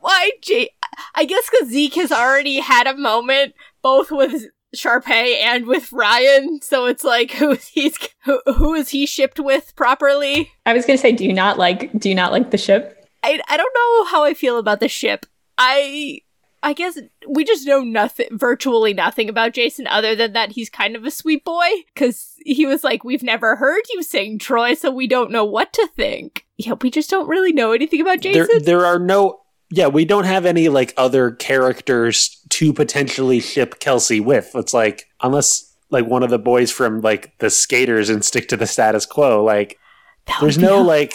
why 0.00 0.32
Jay? 0.42 0.70
I 1.14 1.24
guess 1.24 1.48
because 1.50 1.68
Zeke 1.68 1.94
has 1.94 2.12
already 2.12 2.60
had 2.60 2.86
a 2.86 2.96
moment 2.96 3.54
both 3.82 4.10
with 4.10 4.46
Sharpay 4.76 5.42
and 5.42 5.66
with 5.66 5.92
Ryan, 5.92 6.60
so 6.62 6.86
it's 6.86 7.04
like 7.04 7.32
who 7.32 7.56
he's 7.72 7.96
who, 8.24 8.40
who 8.46 8.74
is 8.74 8.90
he 8.90 9.06
shipped 9.06 9.40
with 9.40 9.74
properly? 9.76 10.50
I 10.66 10.72
was 10.72 10.84
gonna 10.84 10.98
say, 10.98 11.12
do 11.12 11.24
you 11.24 11.32
not 11.32 11.58
like 11.58 11.92
do 11.98 12.08
you 12.08 12.14
not 12.14 12.32
like 12.32 12.50
the 12.50 12.58
ship? 12.58 13.06
I 13.22 13.40
I 13.48 13.56
don't 13.56 13.74
know 13.74 14.04
how 14.10 14.24
I 14.24 14.34
feel 14.34 14.58
about 14.58 14.80
the 14.80 14.88
ship. 14.88 15.26
I 15.56 16.20
I 16.62 16.72
guess 16.72 16.98
we 17.28 17.44
just 17.44 17.66
know 17.66 17.82
nothing, 17.82 18.26
virtually 18.32 18.92
nothing 18.92 19.28
about 19.28 19.52
Jason 19.52 19.86
other 19.86 20.16
than 20.16 20.32
that 20.32 20.52
he's 20.52 20.68
kind 20.68 20.96
of 20.96 21.04
a 21.04 21.10
sweet 21.10 21.44
boy. 21.44 21.68
Cause 21.94 22.34
he 22.44 22.66
was 22.66 22.82
like, 22.82 23.04
we've 23.04 23.22
never 23.22 23.56
heard 23.56 23.82
you 23.92 24.02
sing 24.02 24.38
Troy, 24.38 24.74
so 24.74 24.90
we 24.90 25.06
don't 25.06 25.30
know 25.30 25.44
what 25.44 25.72
to 25.74 25.88
think. 25.94 26.46
Yeah, 26.56 26.74
we 26.80 26.90
just 26.90 27.10
don't 27.10 27.28
really 27.28 27.52
know 27.52 27.72
anything 27.72 28.00
about 28.00 28.20
Jason. 28.20 28.48
There, 28.50 28.60
there 28.60 28.86
are 28.86 28.98
no 28.98 29.40
yeah, 29.70 29.86
we 29.86 30.04
don't 30.04 30.24
have 30.24 30.46
any 30.46 30.68
like 30.68 30.94
other 30.96 31.32
characters 31.32 32.40
to 32.50 32.72
potentially 32.72 33.40
ship 33.40 33.80
Kelsey 33.80 34.20
with. 34.20 34.50
It's 34.54 34.74
like 34.74 35.06
unless 35.20 35.74
like 35.90 36.06
one 36.06 36.22
of 36.22 36.30
the 36.30 36.38
boys 36.38 36.70
from 36.70 37.00
like 37.00 37.36
the 37.38 37.50
skaters 37.50 38.08
and 38.08 38.24
stick 38.24 38.48
to 38.48 38.56
the 38.56 38.66
status 38.66 39.06
quo, 39.06 39.44
like 39.44 39.78
there's 40.40 40.58
no 40.58 40.82
like 40.82 41.12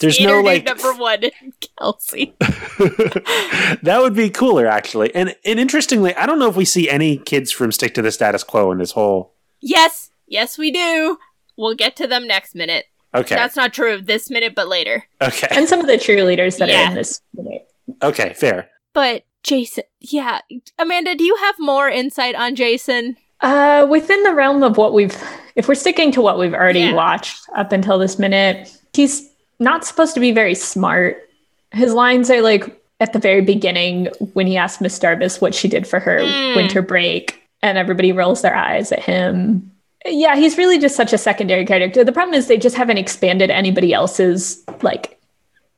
There's 0.00 0.20
no 0.20 0.40
like 0.40 0.64
number 0.64 0.92
one, 0.94 1.22
Kelsey. 1.78 2.34
that 2.40 3.98
would 4.00 4.14
be 4.14 4.28
cooler, 4.28 4.66
actually. 4.66 5.14
And 5.14 5.34
and 5.44 5.58
interestingly, 5.58 6.14
I 6.14 6.26
don't 6.26 6.38
know 6.38 6.48
if 6.48 6.56
we 6.56 6.64
see 6.64 6.90
any 6.90 7.16
kids 7.16 7.50
from 7.50 7.72
Stick 7.72 7.94
to 7.94 8.02
the 8.02 8.12
Status 8.12 8.44
Quo 8.44 8.70
in 8.70 8.78
this 8.78 8.92
whole. 8.92 9.32
Yes, 9.60 10.10
yes, 10.26 10.58
we 10.58 10.70
do. 10.70 11.18
We'll 11.56 11.74
get 11.74 11.96
to 11.96 12.06
them 12.06 12.26
next 12.26 12.54
minute. 12.54 12.86
Okay. 13.14 13.34
That's 13.34 13.56
not 13.56 13.72
true 13.72 14.00
this 14.00 14.28
minute, 14.28 14.54
but 14.54 14.68
later. 14.68 15.04
Okay. 15.22 15.46
And 15.50 15.68
some 15.68 15.80
of 15.80 15.86
the 15.86 15.94
cheerleaders 15.94 16.58
that 16.58 16.68
yeah. 16.68 16.86
are 16.86 16.88
in 16.88 16.94
this 16.94 17.20
minute. 17.34 17.68
Okay, 18.02 18.32
fair. 18.34 18.68
But 18.92 19.24
Jason, 19.42 19.84
yeah. 20.00 20.40
Amanda, 20.78 21.14
do 21.14 21.24
you 21.24 21.36
have 21.36 21.54
more 21.58 21.88
insight 21.88 22.34
on 22.34 22.56
Jason? 22.56 23.16
Uh, 23.40 23.86
within 23.88 24.22
the 24.22 24.34
realm 24.34 24.62
of 24.62 24.76
what 24.76 24.94
we've, 24.94 25.16
if 25.54 25.68
we're 25.68 25.74
sticking 25.74 26.10
to 26.12 26.20
what 26.20 26.38
we've 26.38 26.54
already 26.54 26.80
yeah. 26.80 26.94
watched 26.94 27.42
up 27.54 27.72
until 27.72 27.98
this 27.98 28.18
minute, 28.18 28.76
he's 28.92 29.28
not 29.58 29.84
supposed 29.84 30.14
to 30.14 30.20
be 30.20 30.32
very 30.32 30.54
smart. 30.54 31.28
His 31.72 31.92
lines 31.92 32.30
are 32.30 32.40
like 32.42 32.80
at 33.00 33.12
the 33.12 33.18
very 33.18 33.42
beginning 33.42 34.06
when 34.32 34.46
he 34.46 34.56
asked 34.56 34.80
Miss 34.80 34.98
Darbus 34.98 35.40
what 35.40 35.54
she 35.54 35.68
did 35.68 35.86
for 35.86 36.00
her 36.00 36.20
mm. 36.20 36.56
winter 36.56 36.82
break, 36.82 37.42
and 37.62 37.76
everybody 37.76 38.12
rolls 38.12 38.42
their 38.42 38.56
eyes 38.56 38.90
at 38.92 39.00
him 39.00 39.70
Yeah, 40.06 40.36
he's 40.36 40.58
really 40.58 40.78
just 40.78 40.96
such 40.96 41.12
a 41.12 41.18
secondary 41.18 41.64
character. 41.64 42.04
The 42.04 42.12
problem 42.12 42.34
is 42.34 42.46
they 42.46 42.58
just 42.58 42.76
haven't 42.76 42.98
expanded 42.98 43.50
anybody 43.50 43.92
else's 43.92 44.62
like 44.82 45.18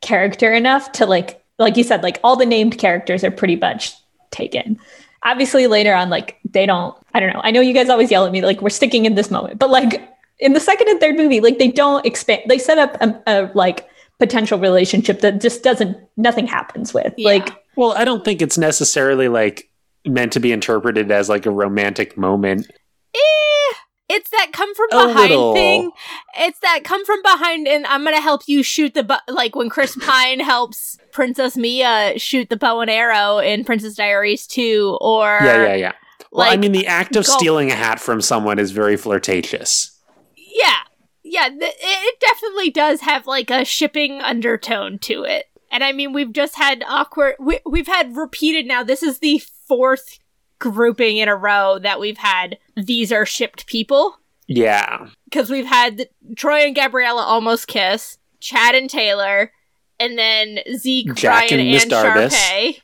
character 0.00 0.52
enough 0.52 0.92
to 0.92 1.06
like 1.06 1.42
like 1.58 1.76
you 1.76 1.84
said, 1.84 2.02
like 2.02 2.20
all 2.22 2.36
the 2.36 2.46
named 2.46 2.78
characters 2.78 3.24
are 3.24 3.30
pretty 3.30 3.56
much 3.56 3.94
taken. 4.30 4.78
Obviously 5.22 5.66
later 5.66 5.94
on, 5.94 6.10
like 6.10 6.38
they 6.50 6.66
don't 6.66 6.96
I 7.14 7.20
don't 7.20 7.32
know. 7.32 7.40
I 7.42 7.50
know 7.50 7.60
you 7.60 7.72
guys 7.72 7.88
always 7.88 8.10
yell 8.10 8.26
at 8.26 8.32
me 8.32 8.42
like 8.42 8.60
we're 8.60 8.70
sticking 8.70 9.04
in 9.06 9.14
this 9.14 9.30
moment, 9.30 9.58
but 9.58 9.70
like 9.70 10.08
in 10.38 10.52
the 10.52 10.60
second 10.60 10.88
and 10.88 11.00
third 11.00 11.16
movie, 11.16 11.40
like 11.40 11.58
they 11.58 11.68
don't 11.68 12.04
expand 12.04 12.42
they 12.48 12.58
set 12.58 12.78
up 12.78 12.96
a, 13.00 13.22
a 13.26 13.50
like 13.54 13.88
potential 14.18 14.58
relationship 14.58 15.20
that 15.20 15.40
just 15.40 15.62
doesn't 15.62 15.96
nothing 16.16 16.46
happens 16.46 16.92
with. 16.92 17.14
Yeah. 17.16 17.28
Like 17.28 17.48
Well, 17.76 17.92
I 17.92 18.04
don't 18.04 18.24
think 18.24 18.42
it's 18.42 18.58
necessarily 18.58 19.28
like 19.28 19.70
meant 20.04 20.32
to 20.32 20.40
be 20.40 20.52
interpreted 20.52 21.10
as 21.10 21.28
like 21.28 21.46
a 21.46 21.50
romantic 21.50 22.16
moment. 22.16 22.70
Eh, 23.14 23.74
it's 24.08 24.30
that 24.30 24.48
come 24.52 24.74
from 24.74 24.86
A 24.92 25.06
behind 25.08 25.30
little. 25.30 25.54
thing. 25.54 25.90
It's 26.38 26.58
that 26.60 26.84
come 26.84 27.04
from 27.04 27.22
behind, 27.22 27.66
and 27.66 27.86
I'm 27.86 28.04
gonna 28.04 28.20
help 28.20 28.42
you 28.46 28.62
shoot 28.62 28.94
the 28.94 29.02
bu- 29.02 29.14
like 29.32 29.54
when 29.56 29.68
Chris 29.68 29.96
Pine 30.00 30.40
helps 30.40 30.98
Princess 31.12 31.56
Mia 31.56 32.14
shoot 32.18 32.48
the 32.48 32.56
bow 32.56 32.80
and 32.80 32.90
arrow 32.90 33.38
in 33.38 33.64
Princess 33.64 33.94
Diaries 33.94 34.46
2, 34.46 34.98
or 35.00 35.38
Yeah, 35.42 35.62
yeah, 35.66 35.74
yeah. 35.74 35.92
Well, 36.32 36.50
I 36.52 36.56
mean, 36.56 36.72
the 36.72 36.86
act 36.86 37.16
of 37.16 37.24
stealing 37.26 37.70
a 37.70 37.74
hat 37.74 37.98
from 37.98 38.20
someone 38.20 38.58
is 38.58 38.70
very 38.70 38.96
flirtatious. 38.96 39.98
yeah, 40.36 40.76
yeah. 41.22 41.48
Th- 41.48 41.62
it 41.62 41.74
it 41.78 42.20
definitely 42.20 42.70
does 42.70 43.00
have 43.00 43.26
like 43.26 43.50
a 43.50 43.64
shipping 43.64 44.20
undertone 44.20 44.98
to 45.00 45.24
it, 45.24 45.46
and 45.72 45.82
I 45.82 45.92
mean 45.92 46.12
we've 46.12 46.32
just 46.32 46.56
had 46.56 46.84
awkward. 46.86 47.34
We- 47.40 47.60
we've 47.64 47.86
had 47.86 48.16
repeated 48.16 48.66
now. 48.66 48.82
This 48.82 49.02
is 49.02 49.18
the 49.20 49.42
fourth 49.66 50.18
grouping 50.58 51.18
in 51.18 51.28
a 51.28 51.36
row 51.36 51.78
that 51.78 52.00
we've 52.00 52.18
had. 52.18 52.58
These 52.76 53.12
are 53.12 53.26
shipped 53.26 53.66
people. 53.66 54.18
Yeah. 54.48 55.08
because 55.24 55.50
we've 55.50 55.66
had 55.66 56.08
Troy 56.36 56.60
and 56.66 56.74
Gabriella 56.76 57.22
almost 57.22 57.66
kiss, 57.66 58.18
Chad 58.38 58.76
and 58.76 58.88
Taylor, 58.88 59.50
and 59.98 60.16
then 60.16 60.60
Zeke, 60.76 61.14
Jack 61.14 61.50
Ryan, 61.50 61.60
and 61.60 61.70
Miss 61.70 61.84
and. 61.84 62.78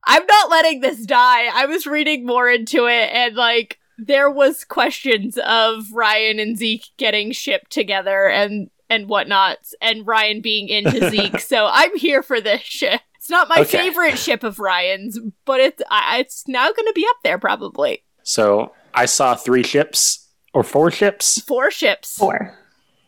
I'm 0.07 0.25
not 0.25 0.50
letting 0.50 0.81
this 0.81 1.05
die. 1.05 1.45
I 1.53 1.65
was 1.65 1.85
reading 1.88 2.25
more 2.25 2.50
into 2.50 2.85
it, 2.85 3.09
and 3.12 3.35
like 3.35 3.79
there 3.97 4.29
was 4.29 4.63
questions 4.63 5.38
of 5.38 5.91
Ryan 5.93 6.39
and 6.39 6.57
Zeke 6.57 6.85
getting 6.97 7.31
shipped 7.31 7.71
together 7.71 8.27
and 8.27 8.69
and 8.89 9.07
whatnot, 9.07 9.57
and 9.81 10.05
Ryan 10.05 10.41
being 10.41 10.69
into 10.69 11.09
Zeke. 11.12 11.39
So 11.39 11.67
I'm 11.71 11.95
here 11.97 12.21
for 12.24 12.39
this 12.39 12.62
ship. 12.62 13.01
It's 13.25 13.32
not 13.32 13.50
my 13.50 13.62
Okay. 13.62 13.79
favorite 13.79 14.20
ship 14.20 14.44
of 14.44 14.60
Ryan's, 14.60 15.17
but 15.46 15.60
it's 15.60 15.82
it's 16.13 16.48
now 16.48 16.65
going 16.65 16.86
to 16.86 16.94
be 16.94 17.08
up 17.10 17.15
there 17.24 17.39
probably. 17.39 18.03
So 18.22 18.72
I 18.94 19.05
saw 19.08 19.34
three 19.34 19.63
ships 19.63 20.29
or 20.53 20.63
four 20.63 20.91
ships. 20.91 21.41
Four 21.41 21.72
ships. 21.72 22.15
four. 22.15 22.55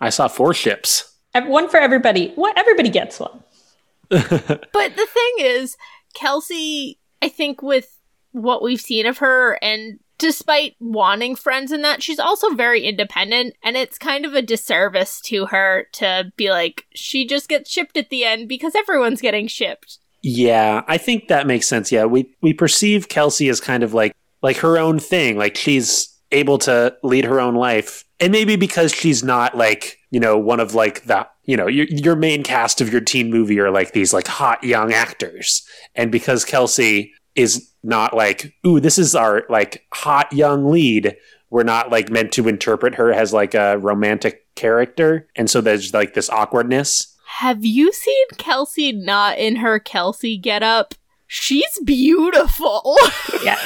I 0.02 0.10
saw 0.10 0.28
four 0.28 0.56
ships. 0.56 1.14
One 1.36 1.70
for 1.70 1.78
everybody. 1.78 2.32
What 2.34 2.58
everybody 2.58 2.90
gets 2.90 3.20
one. 3.20 3.44
But 4.10 4.96
the 4.96 5.08
thing 5.08 5.34
is, 5.38 5.78
Kelsey, 6.16 7.00
I 7.22 7.30
think 7.30 7.62
with 7.62 8.00
what 8.32 8.64
we've 8.64 8.82
seen 8.82 9.06
of 9.06 9.20
her, 9.20 9.60
and 9.62 10.00
despite 10.18 10.78
wanting 10.80 11.36
friends 11.36 11.72
in 11.72 11.84
that, 11.84 12.02
she's 12.02 12.18
also 12.18 12.56
very 12.56 12.84
independent, 12.86 13.54
and 13.64 13.78
it's 13.78 14.00
kind 14.00 14.26
of 14.26 14.34
a 14.34 14.42
disservice 14.42 15.22
to 15.22 15.46
her 15.48 15.86
to 15.94 16.32
be 16.38 16.50
like, 16.50 16.86
she 16.96 17.28
just 17.28 17.48
gets 17.50 17.70
shipped 17.72 17.98
at 17.98 18.10
the 18.10 18.26
end 18.26 18.48
because 18.50 18.74
everyone's 18.74 19.22
getting 19.22 19.48
shipped. 19.48 20.00
Yeah, 20.24 20.84
I 20.88 20.98
think 20.98 21.28
that 21.28 21.48
makes 21.48 21.68
sense. 21.68 21.92
Yeah, 21.92 22.06
we 22.06 22.30
we 22.42 22.54
perceive 22.54 23.10
Kelsey 23.10 23.50
as 23.50 23.62
kind 23.62 23.84
of 23.84 23.94
like 23.94 24.16
like 24.42 24.58
her 24.58 24.78
own 24.78 25.00
thing. 25.00 25.38
Like 25.38 25.56
she's 25.56 26.14
able 26.32 26.58
to 26.60 26.96
lead 27.04 27.26
her 27.26 27.40
own 27.40 27.56
life, 27.56 28.04
and 28.20 28.32
maybe 28.32 28.56
because 28.56 28.92
she's 28.94 29.24
not 29.24 29.56
like 29.56 30.00
you 30.12 30.20
know 30.20 30.38
one 30.38 30.60
of 30.60 30.74
like 30.74 31.04
the 31.06 31.28
you 31.44 31.56
know 31.56 31.68
your 31.68 31.86
your 31.86 32.16
main 32.16 32.44
cast 32.44 32.82
of 32.82 32.92
your 32.92 33.02
teen 33.02 33.30
movie 33.30 33.60
are 33.60 33.72
like 33.72 33.94
these 33.94 34.14
like 34.14 34.28
hot 34.28 34.64
young 34.64 34.92
actors, 34.92 35.66
and 35.96 36.12
because 36.12 36.44
Kelsey 36.44 37.14
is 37.36 37.72
not 37.84 38.16
like 38.16 38.54
ooh 38.66 38.80
this 38.80 38.98
is 38.98 39.16
our 39.16 39.46
like 39.50 39.86
hot 39.94 40.32
young 40.34 40.70
lead. 40.70 41.16
We're 41.50 41.64
not 41.64 41.92
like 41.92 42.10
meant 42.10 42.34
to 42.34 42.50
interpret 42.50 42.96
her 42.96 43.14
as 43.14 43.32
like 43.32 43.54
a 43.54 43.78
romantic 43.78 44.46
character, 44.56 45.28
and 45.36 45.50
so 45.50 45.62
there's 45.62 45.94
like 45.94 46.14
this 46.14 46.30
awkwardness. 46.30 47.14
Have 47.38 47.64
you 47.64 47.94
seen 47.94 48.26
Kelsey 48.38 48.92
not 48.92 49.38
in 49.38 49.58
her 49.58 49.78
Kelsey 49.78 50.40
getup? 50.40 50.96
She's 51.28 51.80
beautiful. 51.86 52.98
Yeah. 53.44 53.60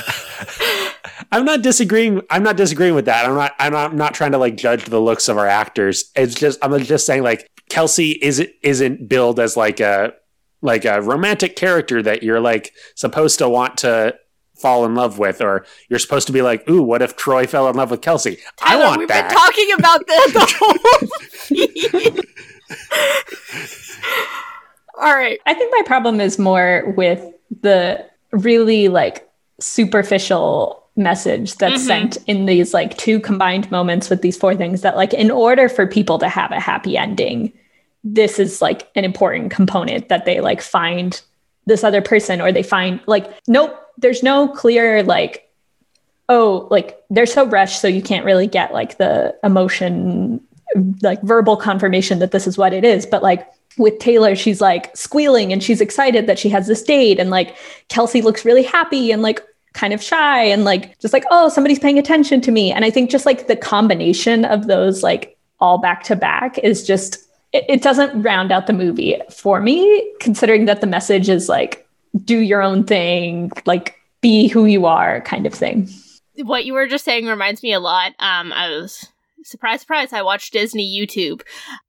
I'm 1.31 1.45
not 1.45 1.61
disagreeing. 1.61 2.21
I'm 2.29 2.43
not 2.43 2.57
disagreeing 2.57 2.93
with 2.93 3.05
that. 3.05 3.25
I'm 3.25 3.35
not. 3.35 3.53
I'm 3.57 3.71
not, 3.71 3.91
I'm 3.91 3.97
not 3.97 4.13
trying 4.13 4.33
to 4.33 4.37
like 4.37 4.57
judge 4.57 4.83
the 4.83 4.99
looks 4.99 5.29
of 5.29 5.37
our 5.37 5.47
actors. 5.47 6.11
It's 6.15 6.35
just. 6.35 6.59
I'm 6.61 6.77
just 6.83 7.05
saying 7.05 7.23
like 7.23 7.47
Kelsey 7.69 8.19
isn't 8.21 8.49
isn't 8.61 9.07
billed 9.07 9.39
as 9.39 9.55
like 9.55 9.79
a 9.79 10.13
like 10.61 10.83
a 10.83 11.01
romantic 11.01 11.55
character 11.55 12.03
that 12.03 12.21
you're 12.21 12.41
like 12.41 12.73
supposed 12.95 13.39
to 13.39 13.47
want 13.47 13.77
to 13.79 14.15
fall 14.61 14.85
in 14.85 14.93
love 14.93 15.17
with, 15.17 15.41
or 15.41 15.65
you're 15.89 15.99
supposed 15.99 16.27
to 16.27 16.33
be 16.33 16.41
like, 16.41 16.69
ooh, 16.69 16.83
what 16.83 17.01
if 17.01 17.15
Troy 17.15 17.47
fell 17.47 17.69
in 17.69 17.75
love 17.77 17.91
with 17.91 18.01
Kelsey? 18.01 18.37
Tyler, 18.57 18.83
I 18.83 18.87
want 18.87 18.99
we've 18.99 19.07
that. 19.07 19.29
been 19.29 19.37
talking 19.37 19.71
about 19.77 20.05
this 20.07 20.33
the 20.33 22.13
whole 22.19 22.23
All 25.01 25.15
right. 25.15 25.39
I 25.45 25.53
think 25.53 25.73
my 25.75 25.81
problem 25.85 26.21
is 26.21 26.37
more 26.39 26.93
with 26.95 27.25
the 27.61 28.05
really 28.31 28.87
like 28.87 29.27
superficial 29.59 30.83
message 30.95 31.55
that's 31.55 31.81
Mhm. 31.83 31.87
sent 31.87 32.17
in 32.27 32.45
these 32.45 32.73
like 32.73 32.97
two 32.97 33.19
combined 33.19 33.69
moments 33.71 34.09
with 34.09 34.21
these 34.21 34.37
four 34.37 34.55
things 34.55 34.81
that 34.81 34.95
like 34.95 35.13
in 35.13 35.31
order 35.31 35.67
for 35.69 35.87
people 35.87 36.19
to 36.19 36.27
have 36.29 36.51
a 36.51 36.59
happy 36.59 36.97
ending 36.97 37.51
this 38.03 38.39
is 38.39 38.61
like 38.61 38.89
an 38.95 39.05
important 39.05 39.51
component 39.51 40.09
that 40.09 40.25
they 40.25 40.41
like 40.41 40.61
find 40.61 41.21
this 41.65 41.83
other 41.83 42.01
person 42.01 42.41
or 42.41 42.51
they 42.51 42.63
find 42.63 42.99
like 43.05 43.31
nope 43.47 43.73
there's 43.99 44.21
no 44.21 44.47
clear 44.49 45.01
like 45.03 45.49
oh 46.27 46.67
like 46.71 46.97
they're 47.09 47.25
so 47.25 47.45
rushed 47.45 47.79
so 47.79 47.87
you 47.87 48.01
can't 48.01 48.25
really 48.25 48.47
get 48.47 48.73
like 48.73 48.97
the 48.97 49.33
emotion 49.43 50.41
like 51.01 51.21
verbal 51.21 51.55
confirmation 51.55 52.19
that 52.19 52.31
this 52.31 52.47
is 52.47 52.57
what 52.57 52.73
it 52.73 52.83
is 52.83 53.05
but 53.05 53.23
like 53.23 53.47
with 53.77 53.99
Taylor, 53.99 54.35
she's 54.35 54.61
like 54.61 54.95
squealing 54.95 55.51
and 55.51 55.63
she's 55.63 55.81
excited 55.81 56.27
that 56.27 56.39
she 56.39 56.49
has 56.49 56.67
this 56.67 56.83
date. 56.83 57.19
And 57.19 57.29
like 57.29 57.55
Kelsey 57.89 58.21
looks 58.21 58.45
really 58.45 58.63
happy 58.63 59.11
and 59.11 59.21
like 59.21 59.41
kind 59.73 59.93
of 59.93 60.03
shy 60.03 60.43
and 60.43 60.63
like 60.63 60.99
just 60.99 61.13
like, 61.13 61.23
oh, 61.31 61.49
somebody's 61.49 61.79
paying 61.79 61.97
attention 61.97 62.41
to 62.41 62.51
me. 62.51 62.71
And 62.71 62.83
I 62.83 62.89
think 62.89 63.09
just 63.09 63.25
like 63.25 63.47
the 63.47 63.55
combination 63.55 64.45
of 64.45 64.67
those 64.67 65.03
like 65.03 65.37
all 65.59 65.77
back 65.77 66.03
to 66.03 66.15
back 66.15 66.57
is 66.59 66.85
just, 66.85 67.17
it, 67.53 67.65
it 67.69 67.81
doesn't 67.81 68.21
round 68.21 68.51
out 68.51 68.67
the 68.67 68.73
movie 68.73 69.19
for 69.29 69.61
me, 69.61 70.13
considering 70.19 70.65
that 70.65 70.81
the 70.81 70.87
message 70.87 71.29
is 71.29 71.47
like, 71.47 71.87
do 72.25 72.39
your 72.39 72.61
own 72.61 72.83
thing, 72.83 73.51
like 73.65 73.95
be 74.19 74.47
who 74.47 74.65
you 74.65 74.85
are 74.85 75.21
kind 75.21 75.45
of 75.45 75.53
thing. 75.53 75.87
what 76.43 76.65
you 76.65 76.73
were 76.73 76.87
just 76.87 77.05
saying 77.05 77.25
reminds 77.25 77.63
me 77.63 77.73
a 77.73 77.79
lot. 77.79 78.13
Um, 78.19 78.51
I 78.53 78.69
was 78.69 79.07
surprise, 79.43 79.81
surprise. 79.81 80.13
I 80.13 80.21
watched 80.21 80.53
Disney 80.53 80.85
YouTube, 80.85 81.41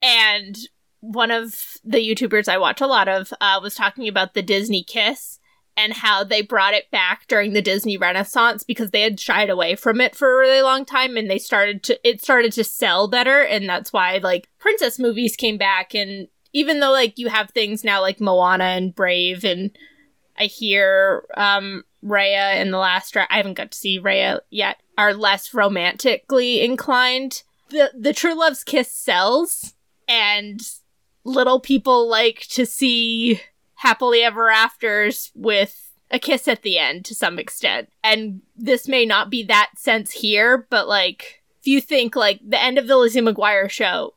and 0.02 0.56
one 1.02 1.32
of 1.32 1.78
the 1.84 1.98
YouTubers 1.98 2.48
I 2.48 2.58
watch 2.58 2.80
a 2.80 2.86
lot 2.86 3.08
of 3.08 3.32
uh, 3.40 3.58
was 3.60 3.74
talking 3.74 4.06
about 4.06 4.34
the 4.34 4.42
Disney 4.42 4.84
kiss 4.84 5.40
and 5.76 5.94
how 5.94 6.22
they 6.22 6.42
brought 6.42 6.74
it 6.74 6.90
back 6.92 7.26
during 7.26 7.52
the 7.52 7.60
Disney 7.62 7.96
Renaissance 7.96 8.62
because 8.62 8.92
they 8.92 9.00
had 9.00 9.18
shied 9.18 9.50
away 9.50 9.74
from 9.74 10.00
it 10.00 10.14
for 10.14 10.32
a 10.32 10.38
really 10.38 10.62
long 10.62 10.84
time, 10.84 11.16
and 11.16 11.28
they 11.28 11.38
started 11.38 11.82
to 11.84 12.08
it 12.08 12.22
started 12.22 12.52
to 12.52 12.64
sell 12.64 13.08
better, 13.08 13.42
and 13.42 13.68
that's 13.68 13.92
why 13.92 14.18
like 14.18 14.48
princess 14.60 14.98
movies 14.98 15.34
came 15.34 15.58
back, 15.58 15.92
and 15.92 16.28
even 16.52 16.78
though 16.78 16.92
like 16.92 17.18
you 17.18 17.28
have 17.28 17.50
things 17.50 17.82
now 17.82 18.00
like 18.00 18.20
Moana 18.20 18.64
and 18.64 18.94
Brave 18.94 19.44
and 19.44 19.76
I 20.38 20.44
hear 20.44 21.24
um 21.36 21.82
Raya 22.04 22.60
in 22.60 22.70
the 22.70 22.78
last 22.78 23.16
I 23.16 23.26
haven't 23.30 23.54
got 23.54 23.72
to 23.72 23.78
see 23.78 24.00
Raya 24.00 24.40
yet 24.50 24.80
are 24.96 25.14
less 25.14 25.52
romantically 25.52 26.60
inclined. 26.60 27.42
The 27.70 27.90
the 27.98 28.12
True 28.12 28.38
Love's 28.38 28.62
kiss 28.62 28.92
sells 28.92 29.74
and 30.06 30.60
little 31.24 31.60
people 31.60 32.08
like 32.08 32.46
to 32.50 32.66
see 32.66 33.40
happily 33.76 34.22
ever 34.22 34.48
afters 34.48 35.30
with 35.34 35.90
a 36.10 36.18
kiss 36.18 36.46
at 36.46 36.62
the 36.62 36.78
end 36.78 37.04
to 37.06 37.14
some 37.14 37.38
extent. 37.38 37.88
And 38.04 38.42
this 38.56 38.86
may 38.86 39.06
not 39.06 39.30
be 39.30 39.42
that 39.44 39.70
sense 39.76 40.10
here, 40.12 40.66
but 40.70 40.86
like 40.86 41.42
if 41.60 41.66
you 41.66 41.80
think 41.80 42.14
like 42.16 42.40
the 42.46 42.62
end 42.62 42.78
of 42.78 42.86
the 42.86 42.96
Lizzie 42.96 43.20
McGuire 43.20 43.70
show 43.70 44.14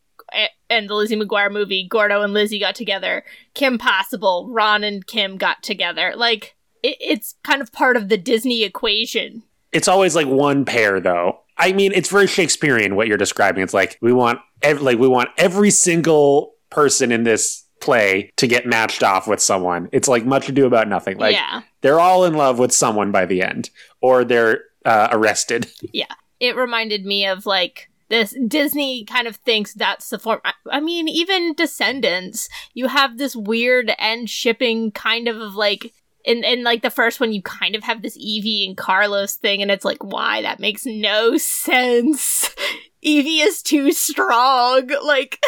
and 0.69 0.89
the 0.89 0.95
Lizzie 0.95 1.15
McGuire 1.15 1.51
movie, 1.51 1.87
Gordo 1.87 2.21
and 2.21 2.33
Lizzie 2.33 2.59
got 2.59 2.75
together, 2.75 3.23
Kim 3.53 3.77
Possible, 3.77 4.47
Ron 4.49 4.83
and 4.83 5.05
Kim 5.07 5.37
got 5.37 5.63
together. 5.63 6.13
Like 6.15 6.55
it, 6.83 6.97
it's 6.99 7.35
kind 7.43 7.61
of 7.61 7.71
part 7.71 7.95
of 7.97 8.09
the 8.09 8.17
Disney 8.17 8.63
equation. 8.63 9.43
it's 9.71 9.87
always 9.87 10.15
like 10.15 10.27
one 10.27 10.65
pair 10.65 10.99
though. 10.99 11.39
I 11.57 11.71
mean, 11.71 11.93
it's 11.93 12.09
very 12.09 12.27
Shakespearean 12.27 12.97
what 12.97 13.07
you're 13.07 13.17
describing. 13.17 13.63
It's 13.63 13.73
like 13.73 13.97
we 14.01 14.11
want 14.11 14.39
ev- 14.61 14.81
like 14.81 14.99
we 14.99 15.07
want 15.07 15.29
every 15.37 15.71
single 15.71 16.54
person 16.75 17.11
in 17.11 17.23
this 17.23 17.63
play 17.79 18.31
to 18.35 18.47
get 18.47 18.65
matched 18.65 19.01
off 19.01 19.27
with 19.27 19.39
someone. 19.39 19.89
It's 19.91 20.07
like 20.07 20.25
much 20.25 20.49
ado 20.49 20.65
about 20.65 20.87
nothing. 20.87 21.17
Like 21.17 21.35
yeah. 21.35 21.61
they're 21.81 21.99
all 21.99 22.25
in 22.25 22.33
love 22.33 22.59
with 22.59 22.73
someone 22.73 23.11
by 23.11 23.25
the 23.25 23.41
end, 23.41 23.69
or 24.01 24.23
they're 24.25 24.63
uh, 24.85 25.07
arrested. 25.11 25.67
Yeah, 25.93 26.13
it 26.39 26.55
reminded 26.55 27.05
me 27.05 27.25
of 27.25 27.45
like 27.45 27.89
this 28.09 28.35
Disney 28.47 29.05
kind 29.05 29.27
of 29.27 29.37
thinks 29.37 29.73
that's 29.73 30.09
the 30.09 30.19
form. 30.19 30.41
I, 30.69 30.79
mean, 30.79 31.07
even 31.07 31.53
Descendants, 31.53 32.49
you 32.73 32.87
have 32.87 33.17
this 33.17 33.35
weird 33.35 33.91
end 33.97 34.29
shipping 34.29 34.91
kind 34.91 35.27
of 35.27 35.39
of 35.39 35.55
like 35.55 35.93
in 36.25 36.43
in 36.43 36.63
like 36.63 36.81
the 36.81 36.89
first 36.89 37.19
one, 37.19 37.31
you 37.31 37.41
kind 37.41 37.75
of 37.75 37.83
have 37.83 38.01
this 38.01 38.17
Evie 38.19 38.65
and 38.65 38.75
Carlos 38.75 39.35
thing, 39.35 39.61
and 39.61 39.71
it's 39.71 39.85
like, 39.85 40.03
why? 40.03 40.41
That 40.41 40.59
makes 40.59 40.85
no 40.85 41.37
sense. 41.37 42.53
Evie 43.01 43.39
is 43.41 43.61
too 43.61 43.91
strong. 43.91 44.89
Like, 45.03 45.39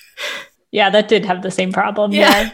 Yeah, 0.72 0.90
that 0.90 1.08
did 1.08 1.24
have 1.24 1.42
the 1.42 1.50
same 1.50 1.72
problem. 1.72 2.12
Yeah. 2.12 2.50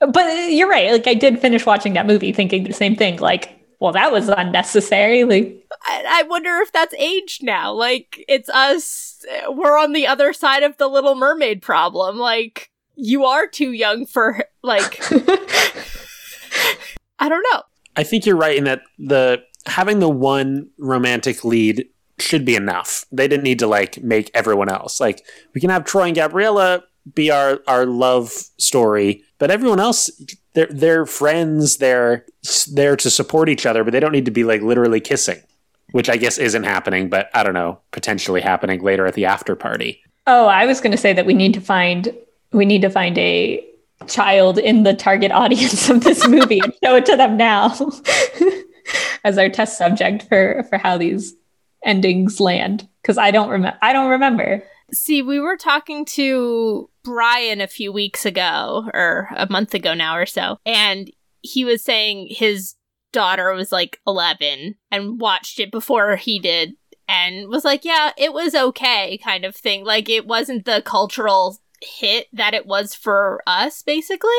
Yeah. 0.00 0.06
But 0.06 0.50
you're 0.50 0.68
right. 0.68 0.90
Like 0.90 1.06
I 1.06 1.14
did 1.14 1.40
finish 1.40 1.66
watching 1.66 1.92
that 1.94 2.06
movie 2.06 2.32
thinking 2.32 2.64
the 2.64 2.72
same 2.72 2.96
thing. 2.96 3.18
Like, 3.18 3.56
well, 3.80 3.92
that 3.92 4.12
was 4.12 4.28
unnecessary. 4.28 5.24
Like 5.24 5.66
I, 5.82 6.04
I 6.08 6.22
wonder 6.24 6.56
if 6.56 6.72
that's 6.72 6.94
aged 6.94 7.42
now. 7.42 7.72
Like, 7.72 8.24
it's 8.28 8.48
us. 8.48 9.24
We're 9.48 9.78
on 9.78 9.92
the 9.92 10.06
other 10.06 10.32
side 10.32 10.62
of 10.62 10.76
the 10.78 10.88
Little 10.88 11.14
Mermaid 11.14 11.62
problem. 11.62 12.16
Like, 12.18 12.70
you 12.96 13.24
are 13.24 13.46
too 13.46 13.72
young 13.72 14.06
for 14.06 14.44
like. 14.62 15.00
I 17.18 17.28
don't 17.28 17.44
know. 17.52 17.62
I 17.96 18.02
think 18.02 18.24
you're 18.24 18.36
right 18.36 18.56
in 18.56 18.64
that 18.64 18.82
the 18.98 19.42
having 19.66 19.98
the 19.98 20.08
one 20.08 20.70
romantic 20.78 21.44
lead 21.44 21.86
should 22.18 22.44
be 22.44 22.56
enough. 22.56 23.04
They 23.12 23.28
didn't 23.28 23.44
need 23.44 23.58
to 23.58 23.66
like 23.66 24.02
make 24.02 24.30
everyone 24.34 24.68
else. 24.68 25.00
Like 25.00 25.24
we 25.54 25.60
can 25.60 25.70
have 25.70 25.84
Troy 25.84 26.04
and 26.04 26.14
Gabriella 26.14 26.84
be 27.14 27.30
our 27.30 27.60
our 27.66 27.86
love 27.86 28.30
story, 28.58 29.22
but 29.38 29.50
everyone 29.50 29.80
else 29.80 30.10
they're 30.54 30.66
they're 30.70 31.06
friends, 31.06 31.76
they're 31.76 32.26
there 32.72 32.96
to 32.96 33.10
support 33.10 33.48
each 33.48 33.66
other, 33.66 33.84
but 33.84 33.92
they 33.92 34.00
don't 34.00 34.12
need 34.12 34.24
to 34.24 34.30
be 34.30 34.44
like 34.44 34.62
literally 34.62 35.00
kissing, 35.00 35.40
which 35.92 36.08
I 36.10 36.16
guess 36.16 36.38
isn't 36.38 36.64
happening, 36.64 37.08
but 37.08 37.30
I 37.34 37.42
don't 37.42 37.54
know, 37.54 37.80
potentially 37.92 38.40
happening 38.40 38.82
later 38.82 39.06
at 39.06 39.14
the 39.14 39.26
after 39.26 39.54
party. 39.54 40.02
Oh, 40.26 40.46
I 40.46 40.66
was 40.66 40.80
going 40.80 40.92
to 40.92 40.98
say 40.98 41.12
that 41.12 41.26
we 41.26 41.34
need 41.34 41.54
to 41.54 41.60
find 41.60 42.14
we 42.52 42.64
need 42.64 42.82
to 42.82 42.90
find 42.90 43.16
a 43.18 43.64
child 44.06 44.58
in 44.58 44.82
the 44.82 44.94
target 44.94 45.30
audience 45.30 45.88
of 45.88 46.02
this 46.02 46.26
movie 46.26 46.60
and 46.60 46.72
show 46.82 46.96
it 46.96 47.06
to 47.06 47.16
them 47.16 47.36
now 47.36 47.76
as 49.24 49.38
our 49.38 49.48
test 49.48 49.78
subject 49.78 50.24
for 50.24 50.64
for 50.68 50.78
how 50.78 50.96
these 50.98 51.34
endings 51.84 52.40
land 52.40 52.88
because 53.02 53.18
I 53.18 53.30
don't 53.30 53.48
remember 53.48 53.78
I 53.82 53.92
don't 53.92 54.10
remember. 54.10 54.64
See, 54.92 55.22
we 55.22 55.38
were 55.38 55.56
talking 55.56 56.04
to 56.06 56.89
Brian 57.02 57.60
a 57.60 57.66
few 57.66 57.92
weeks 57.92 58.26
ago, 58.26 58.88
or 58.92 59.28
a 59.36 59.46
month 59.50 59.74
ago 59.74 59.94
now 59.94 60.16
or 60.16 60.26
so, 60.26 60.58
and 60.66 61.10
he 61.40 61.64
was 61.64 61.82
saying 61.82 62.28
his 62.30 62.74
daughter 63.12 63.52
was 63.52 63.72
like 63.72 63.98
11 64.06 64.76
and 64.90 65.20
watched 65.20 65.58
it 65.58 65.72
before 65.72 66.16
he 66.16 66.38
did 66.38 66.74
and 67.08 67.48
was 67.48 67.64
like, 67.64 67.84
yeah, 67.84 68.12
it 68.16 68.32
was 68.32 68.54
okay, 68.54 69.18
kind 69.18 69.44
of 69.44 69.56
thing. 69.56 69.84
Like, 69.84 70.08
it 70.08 70.26
wasn't 70.26 70.64
the 70.64 70.82
cultural 70.84 71.58
hit 71.82 72.28
that 72.32 72.54
it 72.54 72.66
was 72.66 72.94
for 72.94 73.42
us, 73.46 73.82
basically. 73.82 74.30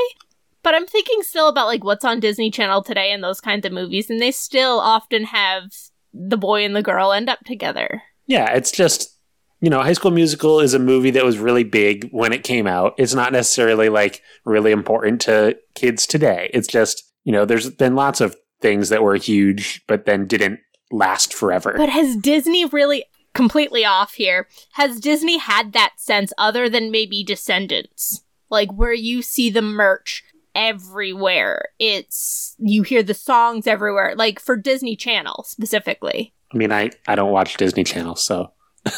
But 0.64 0.76
I'm 0.76 0.86
thinking 0.86 1.24
still 1.24 1.50
about 1.50 1.68
like 1.68 1.84
what's 1.84 2.06
on 2.06 2.20
Disney 2.20 2.52
Channel 2.52 2.84
today 2.84 3.12
and 3.12 3.24
those 3.24 3.42
kinds 3.42 3.66
of 3.66 3.74
movies, 3.74 4.10
and 4.10 4.22
they 4.22 4.32
still 4.32 4.80
often 4.80 5.26
have 5.26 5.74
the 6.14 6.38
boy 6.38 6.64
and 6.64 6.76
the 6.76 6.84
girl 6.84 7.12
end 7.12 7.30
up 7.30 7.40
together. 7.46 8.04
Yeah, 8.28 8.54
it's 8.54 8.72
just 8.72 9.18
you 9.62 9.70
know, 9.70 9.82
High 9.82 9.94
School 9.94 10.12
Musical 10.12 10.60
is 10.60 10.74
a 10.74 10.80
movie 10.80 11.12
that 11.12 11.24
was 11.24 11.38
really 11.38 11.64
big 11.64 12.10
when 12.12 12.34
it 12.34 12.44
came 12.44 12.66
out. 12.66 12.96
It's 12.98 13.14
not 13.14 13.32
necessarily 13.32 13.90
like 13.90 14.22
really 14.44 14.72
important 14.72 15.22
to 15.22 15.58
kids 15.76 16.08
today. 16.08 16.50
It's 16.54 16.68
just, 16.68 17.04
you 17.24 17.32
know, 17.32 17.46
there's 17.46 17.70
been 17.70 17.96
lots 17.96 18.22
of 18.22 18.36
things 18.60 18.90
that 18.90 19.04
were 19.04 19.16
huge 19.16 19.84
but 19.88 20.06
then 20.06 20.26
didn't 20.26 20.60
last 20.92 21.34
forever. 21.34 21.76
But 21.78 21.90
has 21.90 22.16
Disney 22.16 22.66
really 22.66 23.06
completely 23.36 23.86
off 23.86 24.16
here? 24.16 24.48
Has 24.74 25.00
Disney 25.00 25.38
had 25.38 25.74
that 25.74 25.94
sense 25.98 26.34
other 26.40 26.68
than 26.68 26.92
maybe 26.92 27.24
Descendants? 27.24 28.24
Like 28.50 28.72
where 28.74 28.94
you 28.94 29.22
see 29.22 29.52
the 29.52 29.62
merch 29.62 30.24
everywhere. 30.56 31.66
It's 31.80 32.56
you 32.58 32.82
hear 32.82 33.04
the 33.04 33.14
songs 33.14 33.68
everywhere. 33.68 34.16
Like 34.16 34.40
for 34.40 34.58
Disney 34.58 34.96
Channel 34.96 35.46
specifically. 35.48 36.34
I 36.54 36.58
mean, 36.58 36.72
I 36.72 36.90
I 37.08 37.16
don't 37.16 37.32
watch 37.32 37.58
Disney 37.58 37.84
Channel, 37.84 38.16
so 38.16 38.52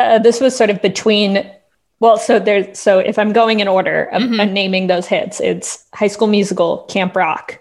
Uh, 0.00 0.18
this 0.18 0.40
was 0.40 0.56
sort 0.56 0.70
of 0.70 0.80
between 0.80 1.48
well 2.00 2.16
so 2.16 2.38
there's 2.38 2.78
so 2.78 2.98
if 2.98 3.18
i'm 3.18 3.32
going 3.34 3.60
in 3.60 3.68
order 3.68 4.04
of, 4.12 4.22
Mhm. 4.22 4.42
of 4.42 4.50
naming 4.50 4.86
those 4.86 5.06
hits 5.06 5.40
it's 5.40 5.84
high 5.94 6.06
school 6.08 6.26
musical 6.26 6.78
camp 6.88 7.14
rock 7.14 7.58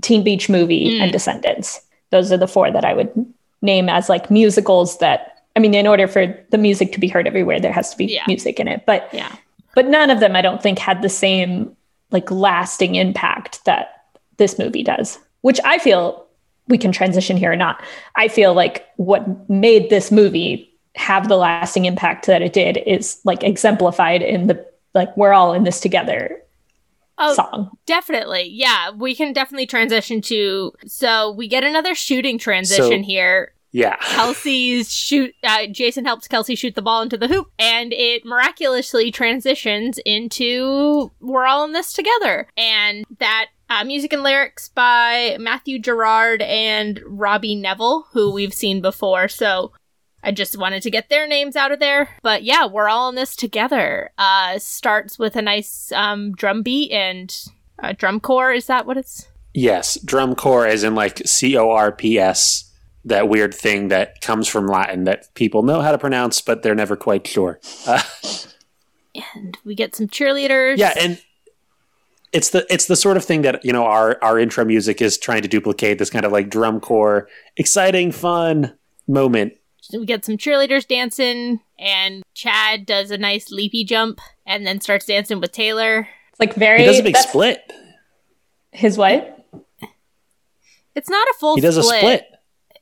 teen 0.00 0.24
beach 0.24 0.48
movie 0.48 0.86
Mm. 0.96 1.02
and 1.02 1.12
descendants 1.12 1.80
those 2.10 2.32
are 2.32 2.38
the 2.38 2.48
four 2.48 2.70
that 2.70 2.84
i 2.86 2.94
would 2.94 3.12
name 3.60 3.88
as 3.90 4.08
like 4.08 4.30
musicals 4.30 4.96
that 4.98 5.42
i 5.56 5.60
mean 5.60 5.74
in 5.74 5.86
order 5.86 6.08
for 6.08 6.24
the 6.50 6.56
music 6.58 6.92
to 6.92 7.00
be 7.00 7.08
heard 7.08 7.26
everywhere 7.26 7.60
there 7.60 7.72
has 7.80 7.90
to 7.90 7.96
be 7.98 8.06
Yeah. 8.06 8.24
music 8.26 8.58
in 8.58 8.66
it 8.66 8.82
but 8.86 9.08
Yeah. 9.12 9.30
but 9.74 9.86
none 9.86 10.08
of 10.10 10.20
them 10.20 10.34
i 10.34 10.40
don't 10.40 10.62
think 10.62 10.78
had 10.78 11.02
the 11.02 11.10
same 11.10 11.76
like 12.10 12.30
lasting 12.30 12.94
impact 12.94 13.62
that 13.66 14.04
this 14.38 14.58
movie 14.58 14.82
does 14.82 15.18
which 15.42 15.60
i 15.66 15.76
feel 15.76 16.24
we 16.68 16.78
can 16.78 16.92
transition 16.92 17.36
here 17.36 17.52
or 17.52 17.56
not 17.56 17.82
i 18.16 18.26
feel 18.28 18.54
like 18.54 18.86
what 18.96 19.22
made 19.50 19.90
this 19.90 20.10
movie 20.10 20.70
have 20.96 21.28
the 21.28 21.36
lasting 21.36 21.84
impact 21.86 22.26
that 22.26 22.42
it 22.42 22.52
did 22.52 22.76
is 22.86 23.20
like 23.24 23.42
exemplified 23.42 24.22
in 24.22 24.46
the 24.46 24.66
like 24.94 25.14
we're 25.16 25.32
all 25.32 25.52
in 25.52 25.64
this 25.64 25.80
together 25.80 26.40
Oh, 27.16 27.32
song 27.34 27.70
definitely. 27.86 28.48
Yeah, 28.50 28.90
we 28.90 29.14
can 29.14 29.32
definitely 29.32 29.66
transition 29.66 30.20
to 30.22 30.72
so 30.86 31.30
we 31.32 31.46
get 31.48 31.62
another 31.64 31.94
shooting 31.94 32.38
transition 32.38 33.02
So- 33.02 33.06
here. 33.06 33.52
yeah. 33.70 33.96
Kelsey's 34.00 34.92
shoot. 34.92 35.32
Uh, 35.44 35.66
Jason 35.68 36.04
helps 36.04 36.26
Kelsey 36.28 36.54
shoot 36.56 36.74
the 36.74 36.82
ball 36.82 37.02
into 37.02 37.16
the 37.16 37.28
hoop, 37.28 37.50
and 37.58 37.92
it 37.92 38.24
miraculously 38.24 39.10
transitions 39.12 39.98
into 40.04 41.10
"We're 41.20 41.46
all 41.46 41.64
in 41.64 41.72
this 41.72 41.92
together." 41.92 42.48
And 42.56 43.04
that 43.18 43.46
uh, 43.70 43.84
music 43.84 44.12
and 44.12 44.22
lyrics 44.24 44.68
by 44.68 45.36
Matthew 45.40 45.78
Gerrard 45.78 46.42
and 46.42 47.00
Robbie 47.06 47.54
Nevil, 47.56 48.06
who 48.12 48.32
we've 48.32 48.54
seen 48.54 48.80
before. 48.80 49.26
So 49.28 49.72
I 50.24 50.32
just 50.32 50.56
wanted 50.58 50.82
to 50.82 50.90
get 50.90 51.10
their 51.10 51.26
names 51.28 51.54
out 51.54 51.70
of 51.70 51.78
there. 51.80 52.08
But 52.22 52.42
yeah, 52.42 52.66
we're 52.66 52.88
all 52.88 53.08
in 53.10 53.14
this 53.14 53.36
together. 53.36 54.10
Uh, 54.18 54.58
starts 54.58 55.18
with 55.18 55.36
a 55.36 55.42
nice 55.42 55.92
um, 55.92 56.32
drum 56.32 56.62
beat 56.62 56.90
and 56.90 57.36
uh, 57.82 57.92
drum 57.96 58.20
corps. 58.20 58.52
Is 58.52 58.66
that 58.66 58.86
what 58.86 58.96
it's? 58.96 59.28
Yes, 59.52 59.98
drum 60.00 60.34
corps 60.34 60.66
as 60.66 60.82
in 60.82 60.94
like 60.94 61.18
C 61.26 61.56
O 61.56 61.70
R 61.70 61.92
P 61.92 62.18
S, 62.18 62.72
that 63.04 63.28
weird 63.28 63.54
thing 63.54 63.88
that 63.88 64.20
comes 64.20 64.48
from 64.48 64.66
Latin 64.66 65.04
that 65.04 65.32
people 65.34 65.62
know 65.62 65.80
how 65.82 65.92
to 65.92 65.98
pronounce 65.98 66.40
but 66.40 66.62
they're 66.62 66.74
never 66.74 66.96
quite 66.96 67.26
sure. 67.26 67.60
Uh, 67.86 68.02
And 69.34 69.56
we 69.64 69.76
get 69.76 69.94
some 69.94 70.08
cheerleaders. 70.08 70.76
yeah, 70.76 70.92
and 70.98 71.22
it's 72.32 72.50
the 72.50 72.66
it's 72.68 72.86
the 72.86 72.96
sort 72.96 73.16
of 73.16 73.24
thing 73.24 73.42
that 73.42 73.64
you 73.64 73.72
know 73.72 73.84
our 73.84 74.18
our 74.22 74.40
intro 74.40 74.64
music 74.64 75.00
is 75.00 75.16
trying 75.16 75.42
to 75.42 75.48
duplicate 75.48 75.98
this 75.98 76.10
kind 76.10 76.24
of 76.24 76.32
like 76.32 76.50
drum 76.50 76.80
corps, 76.80 77.28
exciting, 77.56 78.10
fun 78.10 78.76
moment. 79.06 79.52
We 79.92 80.06
get 80.06 80.24
some 80.24 80.36
cheerleaders 80.36 80.86
dancing, 80.86 81.60
and 81.78 82.22
Chad 82.34 82.86
does 82.86 83.10
a 83.10 83.18
nice 83.18 83.50
leapy 83.50 83.84
jump 83.84 84.20
and 84.46 84.66
then 84.66 84.80
starts 84.80 85.06
dancing 85.06 85.40
with 85.40 85.52
Taylor. 85.52 86.08
it's 86.30 86.40
like 86.40 86.54
very 86.54 86.80
He 86.80 86.84
does 86.86 86.98
a 87.00 87.02
big 87.02 87.16
split. 87.16 87.72
his 88.72 88.96
what 88.98 89.46
It's 90.94 91.10
not 91.10 91.26
a 91.28 91.34
full 91.40 91.56
He 91.56 91.60
does 91.60 91.76
a 91.76 91.82
split. 91.82 92.24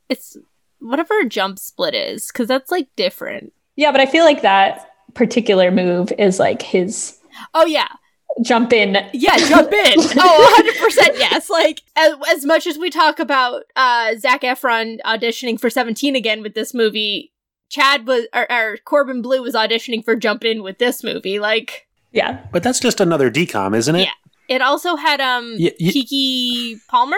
It's 0.09 0.37
whatever 0.81 1.19
a 1.21 1.29
jump 1.29 1.59
split 1.59 1.95
is, 1.95 2.29
because 2.29 2.49
that's 2.49 2.71
like 2.71 2.89
different. 2.97 3.53
yeah 3.77 3.91
but 3.93 4.01
i 4.01 4.07
feel 4.07 4.25
like 4.25 4.43
that 4.43 4.91
particular 5.15 5.71
move 5.71 6.13
is 6.19 6.39
like 6.39 6.63
his 6.63 7.19
Oh, 7.55 7.65
yeah. 7.65 7.89
Jump 8.43 8.73
in 8.73 8.97
Yeah, 9.13 9.37
jump 9.37 9.73
in. 9.73 9.95
oh, 9.99 10.63
100% 11.05 11.19
yes. 11.19 11.51
Like, 11.51 11.83
as, 11.97 12.15
as 12.31 12.45
much 12.47 12.67
as 12.67 12.79
we 12.79 12.89
talk 12.91 13.19
about 13.19 13.65
uh, 13.77 14.15
Zac 14.19 14.41
Efron 14.43 14.99
auditioning 15.05 15.61
for 15.61 15.69
17 15.69 16.17
again 16.17 16.43
with 16.43 16.55
this 16.55 16.73
movie, 16.73 17.33
Chad 17.69 18.07
was, 18.07 18.27
or, 18.35 18.51
or 18.51 18.79
Corbin 18.85 19.21
Bleu 19.23 19.43
was 19.43 19.55
auditioning 19.55 20.05
for 20.05 20.17
Jump 20.17 20.45
In 20.45 20.63
with 20.63 20.79
this 20.79 21.05
movie. 21.05 21.39
Like, 21.39 21.87
yeah 22.13 22.47
But 22.53 22.63
that's 22.63 22.81
just 22.81 23.01
another 23.01 23.31
DCOM, 23.31 23.77
isn't 23.77 23.97
it? 23.97 24.03
Yeah. 24.03 24.55
it 24.57 24.63
also 24.63 24.97
had 24.97 25.21
um 25.21 25.57
Y- 25.59 25.73
y- 25.81 25.91
Keke 25.91 26.79
Palmer, 26.89 27.17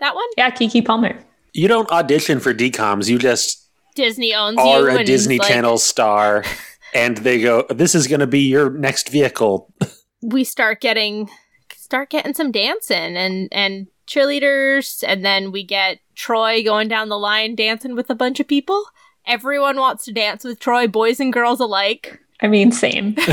that 0.00 0.14
one? 0.14 0.24
yeah 0.36 0.50
keke 0.50 0.84
palmer 0.84 1.18
You 1.52 1.68
don't 1.68 1.88
audition 1.90 2.40
for 2.40 2.52
DCOMs. 2.54 3.08
You 3.08 3.18
just 3.18 3.68
Disney 3.94 4.34
owns 4.34 4.58
are 4.58 4.90
you. 4.90 4.98
a 4.98 5.04
Disney 5.04 5.38
like, 5.38 5.46
Channel 5.48 5.78
star, 5.78 6.42
and 6.94 7.16
they 7.18 7.40
go, 7.40 7.64
"This 7.70 7.94
is 7.94 8.08
going 8.08 8.18
to 8.20 8.26
be 8.26 8.40
your 8.48 8.70
next 8.70 9.08
vehicle." 9.08 9.72
we 10.24 10.44
start 10.44 10.80
getting 10.80 11.28
start 11.74 12.10
getting 12.10 12.34
some 12.34 12.50
dancing 12.50 13.16
and 13.16 13.48
and 13.52 13.86
cheerleaders 14.06 15.04
and 15.06 15.24
then 15.24 15.52
we 15.52 15.62
get 15.62 15.98
Troy 16.14 16.62
going 16.62 16.88
down 16.88 17.08
the 17.08 17.18
line 17.18 17.54
dancing 17.54 17.94
with 17.94 18.10
a 18.10 18.14
bunch 18.14 18.40
of 18.40 18.48
people. 18.48 18.84
Everyone 19.26 19.76
wants 19.76 20.04
to 20.04 20.12
dance 20.12 20.44
with 20.44 20.60
Troy, 20.60 20.86
boys 20.86 21.20
and 21.20 21.32
girls 21.32 21.60
alike. 21.60 22.20
i 22.40 22.48
mean 22.48 22.72
same 22.72 23.14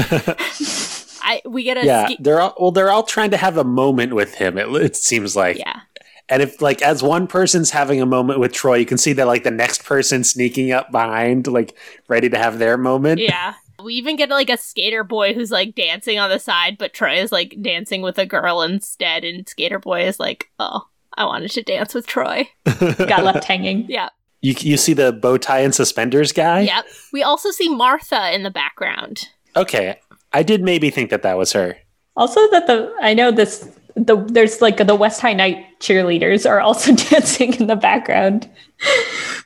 I 1.23 1.41
we 1.45 1.63
get 1.63 1.77
a 1.77 1.85
yeah, 1.85 2.05
ski- 2.05 2.17
they're 2.19 2.41
all 2.41 2.55
well. 2.59 2.71
They're 2.71 2.89
all 2.89 3.03
trying 3.03 3.31
to 3.31 3.37
have 3.37 3.57
a 3.57 3.63
moment 3.63 4.13
with 4.13 4.33
him. 4.35 4.57
It, 4.57 4.67
it 4.81 4.95
seems 4.95 5.35
like, 5.35 5.57
yeah. 5.57 5.81
And 6.29 6.41
if 6.41 6.61
like 6.61 6.81
as 6.81 7.03
one 7.03 7.27
person's 7.27 7.71
having 7.71 8.01
a 8.01 8.05
moment 8.05 8.39
with 8.39 8.53
Troy, 8.53 8.77
you 8.77 8.85
can 8.85 8.97
see 8.97 9.13
that 9.13 9.27
like 9.27 9.43
the 9.43 9.51
next 9.51 9.83
person 9.83 10.23
sneaking 10.23 10.71
up 10.71 10.91
behind, 10.91 11.47
like 11.47 11.75
ready 12.07 12.29
to 12.29 12.37
have 12.37 12.57
their 12.57 12.77
moment. 12.77 13.21
Yeah. 13.21 13.53
We 13.83 13.95
even 13.95 14.15
get 14.15 14.29
like 14.29 14.49
a 14.49 14.57
skater 14.57 15.03
boy 15.03 15.33
who's 15.33 15.51
like 15.51 15.75
dancing 15.75 16.19
on 16.19 16.29
the 16.29 16.39
side, 16.39 16.77
but 16.77 16.93
Troy 16.93 17.15
is 17.15 17.31
like 17.31 17.55
dancing 17.61 18.01
with 18.01 18.17
a 18.17 18.25
girl 18.25 18.61
instead, 18.61 19.23
and 19.23 19.47
skater 19.47 19.79
boy 19.79 20.05
is 20.05 20.19
like, 20.19 20.49
oh, 20.59 20.87
I 21.15 21.25
wanted 21.25 21.51
to 21.51 21.63
dance 21.63 21.93
with 21.93 22.07
Troy. 22.07 22.47
Got 22.65 23.23
left 23.23 23.43
hanging. 23.43 23.85
Yeah. 23.89 24.09
You 24.41 24.55
you 24.59 24.77
see 24.77 24.93
the 24.93 25.11
bow 25.11 25.37
tie 25.37 25.59
and 25.59 25.73
suspenders 25.73 26.31
guy? 26.31 26.61
Yep. 26.61 26.85
We 27.13 27.23
also 27.23 27.51
see 27.51 27.69
Martha 27.69 28.33
in 28.33 28.43
the 28.43 28.49
background. 28.49 29.27
Okay. 29.55 29.99
I 30.33 30.43
did 30.43 30.63
maybe 30.63 30.89
think 30.89 31.09
that 31.09 31.23
that 31.23 31.37
was 31.37 31.53
her. 31.53 31.77
Also, 32.15 32.39
that 32.51 32.67
the 32.67 32.93
I 33.01 33.13
know 33.13 33.31
this 33.31 33.69
the 33.95 34.17
there's 34.27 34.61
like 34.61 34.77
the 34.77 34.95
West 34.95 35.21
High 35.21 35.33
Knight 35.33 35.65
cheerleaders 35.79 36.49
are 36.49 36.59
also 36.59 36.93
dancing 37.09 37.53
in 37.55 37.67
the 37.67 37.75
background, 37.75 38.49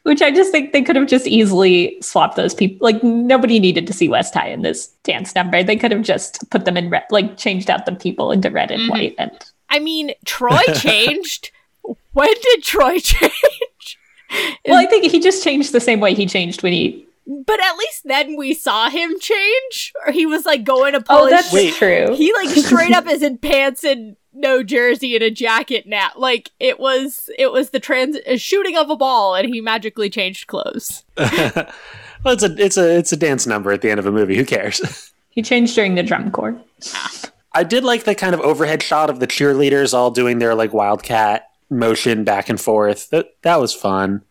which 0.04 0.22
I 0.22 0.32
just 0.32 0.52
think 0.52 0.72
they 0.74 0.82
could 0.82 0.96
have 0.96 1.08
just 1.08 1.28
easily 1.28 1.98
swapped 2.02 2.36
those 2.36 2.54
people. 2.54 2.78
Like 2.86 3.04
nobody 3.04 3.60
needed 3.60 3.88
to 3.88 3.94
see 3.94 4.08
West 4.10 4.34
High 4.34 4.50
in 4.50 4.62
this 4.62 4.88
dance 5.04 5.36
number. 5.36 5.64
They 5.64 5.76
could 5.76 5.92
have 5.92 6.04
just 6.04 6.50
put 6.52 6.66
them 6.66 6.78
in 6.78 6.90
red, 6.90 7.04
like 7.12 7.38
changed 7.38 7.70
out 7.70 7.86
the 7.86 7.94
people 7.96 8.32
into 8.32 8.50
red 8.50 8.72
and 8.72 8.84
Mhm. 8.84 8.90
white. 8.92 9.16
And 9.18 9.32
I 9.70 9.80
mean, 9.80 10.12
Troy 10.26 10.62
changed. 10.76 11.52
when 12.14 12.30
did 12.42 12.64
Troy 12.64 13.00
change? 13.00 13.98
well, 14.68 14.78
I 14.78 14.86
think 14.86 15.06
he 15.12 15.20
just 15.20 15.44
changed 15.44 15.72
the 15.72 15.80
same 15.80 16.00
way 16.00 16.14
he 16.14 16.26
changed 16.26 16.64
when 16.64 16.74
he. 16.74 17.06
But 17.28 17.60
at 17.60 17.76
least 17.78 18.02
then 18.06 18.36
we 18.38 18.54
saw 18.54 18.88
him 18.90 19.16
change, 19.20 19.94
or 20.06 20.12
he 20.12 20.28
was 20.28 20.46
like 20.46 20.64
going 20.64 20.94
to 20.94 21.02
pull 21.02 21.18
Oh, 21.18 21.24
his 21.26 21.32
that's 21.32 21.52
Wait. 21.54 21.74
true. 21.74 22.14
he 22.16 22.32
like 22.34 22.50
straight 22.50 22.94
up 22.94 23.08
is 23.08 23.24
in 23.24 23.40
pants 23.40 23.84
and 23.84 24.16
no 24.36 24.63
jersey 24.63 25.15
and 25.15 25.24
a 25.24 25.32
jacket 25.32 25.88
now. 25.88 26.10
Like 26.15 26.52
it 26.60 26.80
was 26.80 27.30
it 27.38 27.52
was 27.52 27.69
the 27.69 27.80
trans 27.80 28.17
a 28.26 28.38
shooting 28.38 28.78
of 28.78 28.89
a 28.89 28.95
ball 28.95 29.36
and 29.36 29.48
he 29.48 29.62
magically 29.62 30.10
changed 30.10 30.48
clothes. 30.48 31.04
well, 31.17 31.74
it's 32.26 32.43
a 32.43 32.56
it's 32.58 32.78
a 32.78 32.98
it's 32.98 33.12
a 33.12 33.17
dance 33.17 33.48
number 33.48 33.71
at 33.71 33.82
the 33.82 33.89
end 33.89 34.00
of 34.00 34.06
a 34.06 34.12
movie. 34.12 34.36
Who 34.36 34.45
cares? 34.45 35.12
he 35.30 35.41
changed 35.41 35.76
during 35.76 35.95
the 35.95 36.04
drum 36.04 36.32
corps. 36.32 36.56
I 37.54 37.63
did 37.63 37.84
like 37.84 38.04
the 38.04 38.15
kind 38.15 38.34
of 38.34 38.41
overhead 38.41 38.84
shot 38.84 39.10
of 39.10 39.19
the 39.19 39.28
cheerleaders 39.28 39.93
all 39.93 40.12
doing 40.12 40.39
their 40.39 40.56
like 40.56 40.74
wildcat 40.74 41.50
motion 41.69 42.24
back 42.24 42.50
and 42.50 42.60
forth. 42.60 43.10
That 43.10 43.36
that 43.43 43.60
was 43.60 43.74
fun. 43.74 44.24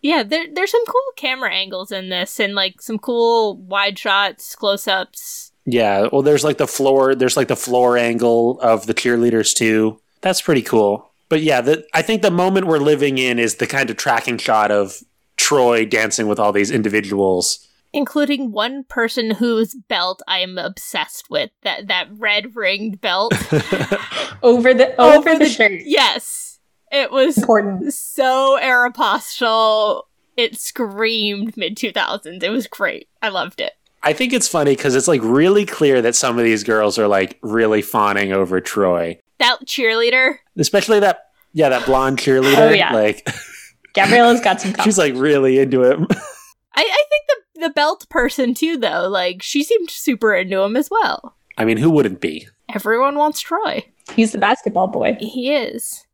Yeah, 0.00 0.22
there 0.22 0.46
there's 0.52 0.70
some 0.70 0.84
cool 0.86 1.12
camera 1.16 1.52
angles 1.52 1.90
in 1.92 2.08
this 2.08 2.38
and 2.38 2.54
like 2.54 2.80
some 2.82 2.98
cool 2.98 3.56
wide 3.56 3.98
shots, 3.98 4.54
close 4.54 4.88
ups. 4.88 5.43
Yeah. 5.66 6.08
Well, 6.12 6.22
there's 6.22 6.44
like 6.44 6.58
the 6.58 6.66
floor. 6.66 7.14
There's 7.14 7.36
like 7.36 7.48
the 7.48 7.56
floor 7.56 7.96
angle 7.96 8.60
of 8.60 8.86
the 8.86 8.94
cheerleaders 8.94 9.54
too. 9.54 10.00
That's 10.20 10.42
pretty 10.42 10.62
cool. 10.62 11.10
But 11.28 11.42
yeah, 11.42 11.60
the, 11.62 11.86
I 11.94 12.02
think 12.02 12.22
the 12.22 12.30
moment 12.30 12.66
we're 12.66 12.78
living 12.78 13.18
in 13.18 13.38
is 13.38 13.56
the 13.56 13.66
kind 13.66 13.88
of 13.90 13.96
tracking 13.96 14.38
shot 14.38 14.70
of 14.70 15.02
Troy 15.36 15.84
dancing 15.86 16.26
with 16.28 16.38
all 16.38 16.52
these 16.52 16.70
individuals. 16.70 17.66
Including 17.92 18.50
one 18.52 18.84
person 18.84 19.32
whose 19.32 19.74
belt 19.88 20.20
I 20.28 20.40
am 20.40 20.58
obsessed 20.58 21.30
with. 21.30 21.50
That 21.62 21.86
that 21.88 22.08
red 22.12 22.54
ringed 22.56 23.00
belt. 23.00 23.32
Over 24.42 24.74
the 24.74 24.94
over, 25.00 25.38
the, 25.38 25.48
shirt. 25.48 25.80
yes. 25.84 26.58
It 26.92 27.10
was 27.10 27.38
Important. 27.38 27.92
so 27.94 28.58
Aeropostale. 28.60 30.02
It 30.36 30.58
screamed 30.58 31.56
mid 31.56 31.76
2000s. 31.76 32.42
It 32.42 32.50
was 32.50 32.66
great. 32.66 33.08
I 33.22 33.28
loved 33.28 33.60
it. 33.60 33.72
I 34.04 34.12
think 34.12 34.32
it's 34.32 34.46
funny 34.48 34.76
because 34.76 34.94
it's 34.94 35.08
like 35.08 35.20
really 35.22 35.64
clear 35.66 36.02
that 36.02 36.14
some 36.14 36.38
of 36.38 36.44
these 36.44 36.62
girls 36.62 36.98
are 36.98 37.08
like 37.08 37.38
really 37.42 37.82
fawning 37.82 38.32
over 38.32 38.60
Troy, 38.60 39.18
That 39.38 39.58
cheerleader. 39.66 40.36
especially 40.58 41.00
that 41.00 41.20
yeah 41.52 41.70
that 41.70 41.86
blonde 41.86 42.18
cheerleader. 42.18 42.68
Oh, 42.68 42.70
yeah. 42.70 42.92
Like 42.92 43.26
Gabriella's 43.94 44.40
got 44.40 44.60
some. 44.60 44.74
she's 44.84 44.98
like 44.98 45.14
really 45.14 45.58
into 45.58 45.82
him. 45.82 46.06
I, 46.76 46.80
I 46.82 47.04
think 47.08 47.24
the 47.28 47.60
the 47.68 47.70
belt 47.70 48.06
person 48.10 48.52
too 48.54 48.76
though, 48.76 49.08
like 49.08 49.42
she 49.42 49.62
seemed 49.64 49.90
super 49.90 50.34
into 50.34 50.60
him 50.60 50.76
as 50.76 50.90
well. 50.90 51.36
I 51.56 51.64
mean, 51.64 51.76
who 51.78 51.88
wouldn't 51.90 52.20
be? 52.20 52.48
Everyone 52.74 53.16
wants 53.16 53.40
Troy. 53.40 53.84
He's 54.14 54.32
the 54.32 54.38
basketball 54.38 54.88
boy. 54.88 55.16
He 55.20 55.52
is. 55.54 56.04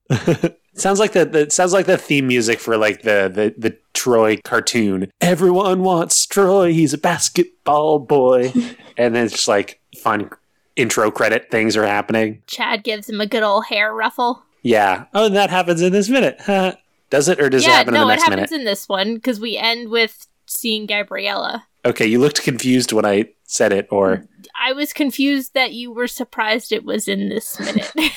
Sounds 0.75 0.99
like 0.99 1.13
the, 1.13 1.25
the 1.25 1.51
sounds 1.51 1.73
like 1.73 1.87
the 1.87 1.99
theme 1.99 2.27
music 2.29 2.61
for 2.61 2.77
like 2.77 3.03
the, 3.03 3.31
the 3.33 3.55
the 3.59 3.77
Troy 3.93 4.39
cartoon. 4.45 5.11
Everyone 5.21 5.83
wants 5.83 6.27
Troy. 6.27 6.73
He's 6.73 6.95
a 6.95 6.99
basketball 6.99 7.99
boy, 7.99 8.53
and 8.97 9.15
then 9.15 9.25
it's 9.25 9.35
just 9.35 9.49
like 9.49 9.81
fun 9.99 10.31
intro 10.77 11.11
credit 11.11 11.51
things 11.51 11.77
are 11.77 11.87
happening. 11.87 12.43
Chad 12.47 12.85
gives 12.85 13.09
him 13.09 13.21
a 13.21 13.27
good 13.27 13.43
old 13.43 13.67
hair 13.67 13.93
ruffle. 13.93 14.45
Yeah. 14.63 15.07
Oh, 15.15 15.27
and 15.27 15.37
that 15.37 15.51
happens 15.51 15.83
in 15.83 15.93
this 15.93 16.09
minute. 16.09 16.39
does 17.11 17.29
it, 17.29 17.41
or 17.41 17.49
does 17.49 17.67
it 17.67 17.71
happen 17.71 17.95
no, 17.95 18.03
in 18.03 18.09
the 18.09 18.13
it 18.13 18.17
next 18.17 18.23
happens 18.25 18.51
minute? 18.51 18.61
in 18.61 18.65
this 18.65 18.89
one 18.89 19.15
because 19.15 19.41
we 19.41 19.57
end 19.57 19.91
with 19.91 20.27
seeing 20.47 20.87
Gabriella. 20.87 21.67
Okay, 21.85 22.07
you 22.07 22.19
looked 22.21 22.43
confused 22.43 22.93
when 22.93 23.07
I 23.07 23.31
said 23.45 23.73
it, 23.73 23.89
or 23.91 24.27
I 24.59 24.73
was 24.73 24.93
confused 24.93 25.55
that 25.55 25.73
you 25.73 25.93
were 25.93 26.07
surprised 26.07 26.73
it 26.73 26.85
was 26.85 27.09
in 27.09 27.29
this 27.29 27.59
minute. 27.59 27.93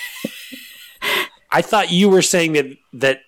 I 1.54 1.62
thought 1.62 1.92
you 1.92 2.10
were 2.10 2.22
saying 2.22 2.54
that 2.54 2.66
that 2.94 3.20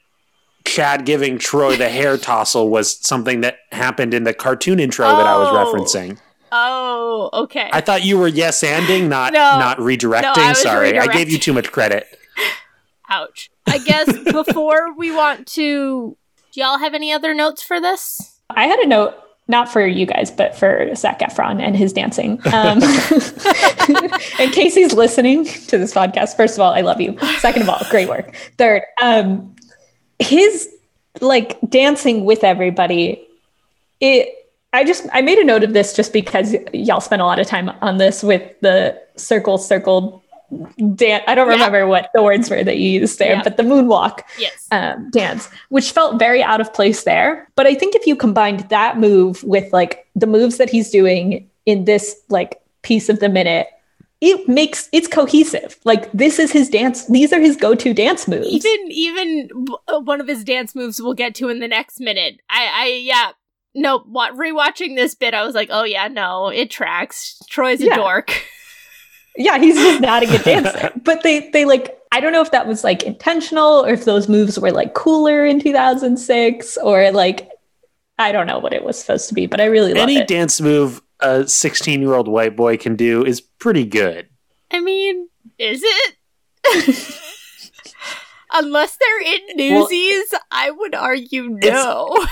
Chad 0.66 1.06
giving 1.06 1.38
Troy 1.38 1.76
the 1.78 1.90
hair 1.90 2.18
tossle 2.18 2.70
was 2.70 2.98
something 3.06 3.42
that 3.42 3.60
happened 3.72 4.14
in 4.16 4.24
the 4.24 4.34
cartoon 4.34 4.80
intro 4.80 5.06
that 5.06 5.28
I 5.28 5.38
was 5.38 5.50
Oh. 5.50 5.54
referencing. 5.74 6.18
oh, 6.52 7.30
okay. 7.34 7.70
I 7.72 7.82
thought 7.82 8.04
you 8.04 8.18
were 8.18 8.28
yes 8.28 8.64
anding, 8.64 9.08
not 9.08 9.34
No. 9.34 9.60
not 9.60 9.78
redirecting. 9.78 10.36
No, 10.36 10.44
I 10.44 10.50
was 10.50 10.62
Sorry, 10.62 10.98
I 10.98 11.08
gave 11.08 11.30
you 11.30 11.38
too 11.38 11.54
much 11.54 11.72
credit. 11.72 12.08
Ouch. 13.10 13.52
I 13.68 13.78
guess 13.78 14.12
before 14.32 14.94
we 14.98 15.12
want 15.12 15.46
to, 15.50 16.18
do 16.52 16.60
y'all 16.62 16.80
have 16.80 16.94
any 16.96 17.12
other 17.12 17.34
notes 17.36 17.62
for 17.62 17.80
this? 17.80 18.40
I 18.50 18.66
had 18.68 18.80
a 18.80 18.88
note, 18.88 19.14
not 19.48 19.72
for 19.72 19.86
you 19.86 20.06
guys, 20.06 20.32
but 20.32 20.56
for 20.56 20.94
Zac 20.96 21.20
Efron 21.20 21.62
and 21.62 21.76
his 21.76 21.94
dancing. 21.94 22.40
Um, 22.52 22.82
in 24.40 24.52
listening 24.96 25.46
to 25.46 25.78
this 25.78 25.94
podcast, 25.94 26.36
first 26.36 26.56
of 26.56 26.62
all, 26.62 26.74
I 26.74 26.82
love 26.82 27.00
you. 27.00 27.18
Second 27.40 27.62
of 27.62 27.70
all, 27.70 27.82
great 27.90 28.10
work. 28.10 28.36
Third, 28.58 28.82
um, 29.02 29.56
his 30.20 30.70
like 31.22 31.60
dancing 31.70 32.26
with 32.26 32.44
everybody. 32.44 33.26
It. 34.00 34.30
I 34.74 34.84
just 34.84 35.08
I 35.14 35.22
made 35.22 35.38
a 35.38 35.44
note 35.46 35.64
of 35.64 35.72
this 35.72 35.96
just 35.96 36.12
because 36.12 36.54
y'all 36.74 37.00
spent 37.00 37.22
a 37.22 37.26
lot 37.26 37.40
of 37.40 37.48
time 37.48 37.70
on 37.82 37.98
this 37.98 38.22
with 38.22 38.44
the 38.60 39.02
circle 39.16 39.58
circle 39.58 40.25
dance. 40.96 41.24
I 41.28 41.36
don't 41.36 41.48
Yeah. 41.48 41.54
remember 41.54 41.88
what 41.88 42.10
the 42.14 42.22
words 42.24 42.50
were 42.50 42.64
that 42.64 42.78
you 42.78 42.90
used 43.02 43.20
there, 43.20 43.34
Yeah. 43.34 43.44
but 43.44 43.58
the 43.58 43.64
moonwalk 43.64 44.22
Yes. 44.38 44.68
um, 44.72 45.10
dance, 45.12 45.50
which 45.70 45.92
felt 45.92 46.20
very 46.20 46.42
out 46.44 46.62
of 46.62 46.74
place 46.74 47.04
there. 47.04 47.48
But 47.56 47.68
I 47.68 47.74
think 47.76 47.96
if 47.96 48.06
you 48.08 48.16
combined 48.16 48.62
that 48.70 48.98
move 49.00 49.44
with 49.44 49.72
like 49.74 50.06
the 50.16 50.28
moves 50.28 50.58
that 50.58 50.70
he's 50.70 50.90
doing 50.90 51.50
in 51.66 51.86
this 51.86 52.16
like 52.30 52.60
piece 52.84 53.10
of 53.10 53.20
the 53.20 53.30
minute, 53.30 53.68
it 54.22 54.48
makes 54.48 54.88
it's 54.94 55.08
cohesive. 55.08 55.78
Like 55.84 56.12
this 56.14 56.40
is 56.40 56.52
his 56.52 56.70
dance; 56.70 57.06
these 57.08 57.34
are 57.34 57.40
his 57.40 57.58
go-to 57.58 57.94
dance 57.94 58.28
moves. 58.28 58.48
even 58.48 58.92
even 58.92 59.50
uh, 59.88 60.00
one 60.00 60.22
of 60.22 60.28
his 60.28 60.44
dance 60.44 60.74
moves 60.74 61.02
we'll 61.02 61.14
get 61.14 61.36
to 61.36 61.50
in 61.50 61.60
the 61.60 61.68
next 61.68 62.00
minute 62.00 62.40
i 62.50 62.66
i 62.74 62.86
yeah 63.04 63.32
no 63.76 64.00
what 64.00 64.34
rewatching 64.38 64.96
this 64.96 65.14
bit 65.16 65.34
i 65.34 65.44
was 65.46 65.54
like 65.54 65.68
oh 65.72 65.84
yeah 65.84 66.08
no 66.08 66.48
it 66.48 66.72
tracks 66.72 67.38
troy's 67.50 67.82
a 67.82 67.86
Yeah. 67.88 67.96
dork 67.98 68.32
yeah, 69.38 69.58
he's 69.58 69.76
just 69.76 70.02
not 70.02 70.24
a 70.24 70.26
good 70.28 70.44
dancer. 70.46 70.92
but 71.04 71.24
they 71.24 71.50
they 71.52 71.66
like 71.66 71.98
I 72.12 72.20
don't 72.20 72.32
know 72.32 72.42
if 72.42 72.52
that 72.52 72.68
was 72.68 72.84
like 72.84 73.04
intentional 73.04 73.86
or 73.86 73.90
if 73.90 74.06
those 74.06 74.30
moves 74.30 74.58
were 74.60 74.72
like 74.72 74.94
cooler 74.94 75.46
in 75.46 75.60
2006 75.60 76.78
or 76.78 77.12
like 77.12 77.50
I 78.18 78.32
don't 78.32 78.48
know 78.48 78.60
what 78.60 78.72
it 78.74 78.84
was 78.84 78.98
supposed 79.00 79.28
to 79.30 79.34
be, 79.34 79.46
but 79.46 79.60
I 79.60 79.66
really 79.66 79.94
love 79.94 80.04
Any 80.04 80.18
it. 80.18 80.28
dance 80.28 80.62
move 80.62 81.02
a 81.20 81.48
16 81.48 82.02
year 82.02 82.14
old 82.14 82.28
white 82.28 82.56
boy 82.56 82.78
can 82.78 82.96
do 82.96 83.24
is 83.26 83.40
pretty 83.42 83.86
good. 83.86 84.28
i 84.72 84.80
mean 84.82 85.28
is 85.58 85.82
it 85.84 86.16
unless 88.54 88.98
they're 88.98 89.22
in 89.22 89.42
Well, 89.74 89.82
newsies 89.90 90.34
i 90.52 90.72
would 90.72 90.96
argue 90.96 91.50
no 91.64 92.08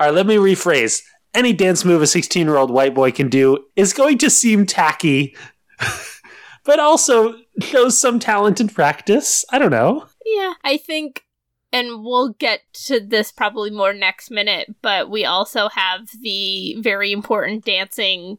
All 0.00 0.06
right, 0.06 0.14
let 0.14 0.26
me 0.26 0.36
rephrase. 0.36 1.02
Any 1.34 1.52
dance 1.52 1.84
move 1.84 2.02
a 2.02 2.06
16 2.06 2.46
year 2.46 2.56
old 2.56 2.70
white 2.70 2.94
boy 2.94 3.10
can 3.10 3.28
do 3.28 3.64
is 3.74 3.92
going 3.92 4.16
to 4.18 4.30
seem 4.30 4.64
tacky, 4.64 5.34
but 6.64 6.78
also 6.80 7.34
shows 7.60 8.00
some 8.00 8.18
talent 8.18 8.60
and 8.60 8.74
practice. 8.74 9.44
I 9.50 9.58
don't 9.58 9.70
know. 9.70 10.06
Yeah, 10.24 10.54
I 10.64 10.76
think, 10.76 11.24
and 11.72 12.04
we'll 12.04 12.30
get 12.30 12.60
to 12.86 13.00
this 13.00 13.32
probably 13.32 13.70
more 13.70 13.92
next 13.92 14.30
minute, 14.30 14.74
but 14.82 15.10
we 15.10 15.24
also 15.24 15.68
have 15.68 16.10
the 16.20 16.76
very 16.80 17.12
important 17.12 17.64
dancing 17.64 18.38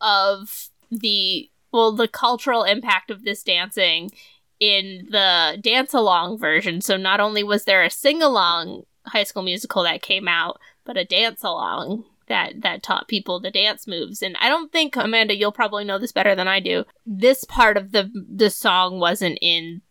of 0.00 0.70
the, 0.90 1.50
well, 1.72 1.92
the 1.92 2.08
cultural 2.08 2.64
impact 2.64 3.10
of 3.10 3.24
this 3.24 3.42
dancing 3.42 4.10
in 4.60 5.08
the 5.10 5.58
dance 5.60 5.92
along 5.92 6.38
version. 6.38 6.80
So 6.80 6.96
not 6.96 7.20
only 7.20 7.42
was 7.42 7.64
there 7.64 7.82
a 7.82 7.90
sing 7.90 8.22
along 8.22 8.84
high 9.06 9.24
school 9.24 9.42
musical 9.42 9.82
that 9.84 10.02
came 10.02 10.28
out, 10.28 10.60
but 10.84 10.96
a 10.96 11.04
dance 11.04 11.42
along. 11.42 12.04
That, 12.28 12.62
that 12.62 12.82
taught 12.82 13.08
people 13.08 13.38
the 13.38 13.50
dance 13.50 13.86
moves. 13.86 14.22
And 14.22 14.36
i 14.40 14.48
don't 14.48 14.72
think 14.72 14.96
amanda 14.96 15.36
you'll 15.36 15.52
probably 15.52 15.84
know 15.84 15.98
this 15.98 16.12
better 16.12 16.34
than 16.34 16.48
i 16.48 16.60
do. 16.60 16.84
This 17.04 17.44
part 17.44 17.76
of 17.76 17.92
the 17.92 18.10
the 18.28 18.50
song 18.50 18.98
wasn't 18.98 19.38
in 19.40 19.82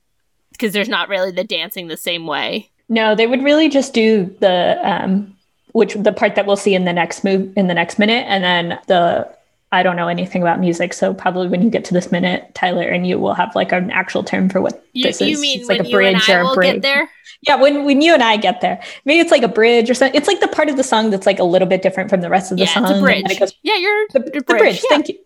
because 0.52 0.74
there's 0.74 0.89
not 0.89 1.10
really 1.10 1.32
the 1.32 1.43
dancing 1.43 1.88
the 1.88 1.98
same 1.98 2.28
way. 2.28 2.71
No, 2.88 3.15
they 3.15 3.28
would 3.28 3.43
really 3.43 3.69
just 3.69 3.93
do 3.93 4.36
the 4.39 4.80
um 4.84 5.36
which 5.74 5.93
the 5.95 6.13
part 6.13 6.36
that 6.36 6.45
we'll 6.45 6.56
see 6.56 6.74
in 6.74 6.86
the 6.86 6.93
next 6.93 7.26
move 7.26 7.52
in 7.58 7.67
the 7.67 7.74
next 7.74 8.00
minute. 8.00 8.26
And 8.28 8.43
then 8.43 8.80
the 8.88 9.35
I 9.75 9.83
don't 9.83 9.95
know 9.95 10.07
anything 10.07 10.41
about 10.41 10.59
music, 10.59 10.93
so 10.93 11.13
probably 11.13 11.47
when 11.47 11.61
you 11.61 11.69
get 11.69 11.83
to 11.85 11.93
this 11.93 12.11
minute, 12.11 12.53
Tyler 12.55 12.88
and 12.88 13.05
you 13.05 13.19
will 13.19 13.33
have 13.33 13.55
like 13.55 13.71
an 13.71 13.91
actual 13.91 14.23
term 14.23 14.49
for 14.49 14.61
what 14.61 14.83
You, 14.93 15.03
this 15.03 15.21
you 15.21 15.27
is. 15.35 15.41
mean 15.41 15.59
It's 15.59 15.69
when 15.69 15.77
like 15.79 15.88
a 15.88 15.89
you 15.89 15.97
and 15.99 16.15
bridge 16.17 16.29
I 16.29 16.33
or 16.35 16.39
a 16.39 16.43
will 16.45 16.55
break. 16.55 16.73
get 16.73 16.81
there? 16.81 17.09
Yeah, 17.47 17.55
when 17.55 17.83
when 17.85 18.01
you 18.01 18.13
and 18.13 18.23
I 18.23 18.38
get 18.38 18.61
there, 18.61 18.81
maybe 19.05 19.19
it's 19.19 19.31
like 19.31 19.43
a 19.43 19.47
bridge 19.47 19.89
or 19.89 19.93
something. 19.93 20.17
It's 20.19 20.27
like 20.27 20.39
the 20.39 20.47
part 20.47 20.69
of 20.69 20.77
the 20.77 20.83
song 20.83 21.09
that's 21.11 21.25
like 21.27 21.39
a 21.39 21.43
little 21.43 21.67
bit 21.67 21.81
different 21.81 22.09
from 22.09 22.21
the 22.21 22.29
rest 22.29 22.51
of 22.51 22.57
the 22.57 22.63
Yeah, 22.63 22.73
song. 22.73 22.83
it's 22.85 22.91
a 22.99 23.01
bridge. 23.01 23.39
goes- 23.39 23.53
yeah, 23.63 23.75
you're 23.77 24.07
the, 24.13 24.19
the 24.19 24.31
the 24.39 24.41
bridge. 24.45 24.75
yeah. 24.89 24.95
Thank 24.95 25.09
you, 25.09 25.17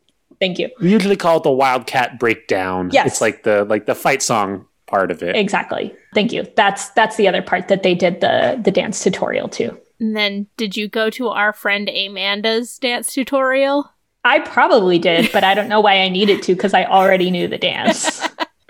thank 0.41 0.59
you. 0.59 0.69
We 0.81 0.91
usually 0.91 1.15
call 1.15 1.37
it 1.37 1.43
the 1.43 1.51
Wildcat 1.51 2.19
breakdown. 2.19 2.89
Yes. 2.91 3.05
It's 3.07 3.21
like 3.21 3.43
the 3.43 3.63
like 3.65 3.85
the 3.85 3.95
fight 3.95 4.21
song 4.21 4.65
part 4.87 5.11
of 5.11 5.21
it. 5.23 5.35
Exactly. 5.35 5.93
Thank 6.15 6.33
you. 6.33 6.45
That's 6.55 6.89
that's 6.89 7.15
the 7.15 7.27
other 7.27 7.41
part 7.43 7.67
that 7.69 7.83
they 7.83 7.93
did 7.95 8.21
the 8.21 8.59
the 8.61 8.71
dance 8.71 9.01
tutorial 9.03 9.47
to. 9.49 9.77
And 10.01 10.15
then, 10.15 10.47
did 10.57 10.75
you 10.77 10.87
go 10.87 11.09
to 11.11 11.27
our 11.27 11.51
friend 11.53 11.89
Amanda's 11.89 12.77
dance 12.79 13.13
tutorial? 13.13 13.91
I 14.25 14.39
probably 14.39 14.99
did, 14.99 15.31
but 15.31 15.43
I 15.43 15.53
don't 15.53 15.69
know 15.69 15.79
why 15.81 15.99
I 15.99 16.09
needed 16.09 16.43
to 16.43 16.55
because 16.55 16.73
I 16.73 16.85
already 16.85 17.31
knew 17.31 17.47
the 17.47 17.57
dance. 17.57 18.21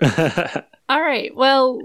All 0.88 1.00
right. 1.02 1.34
Well, 1.36 1.80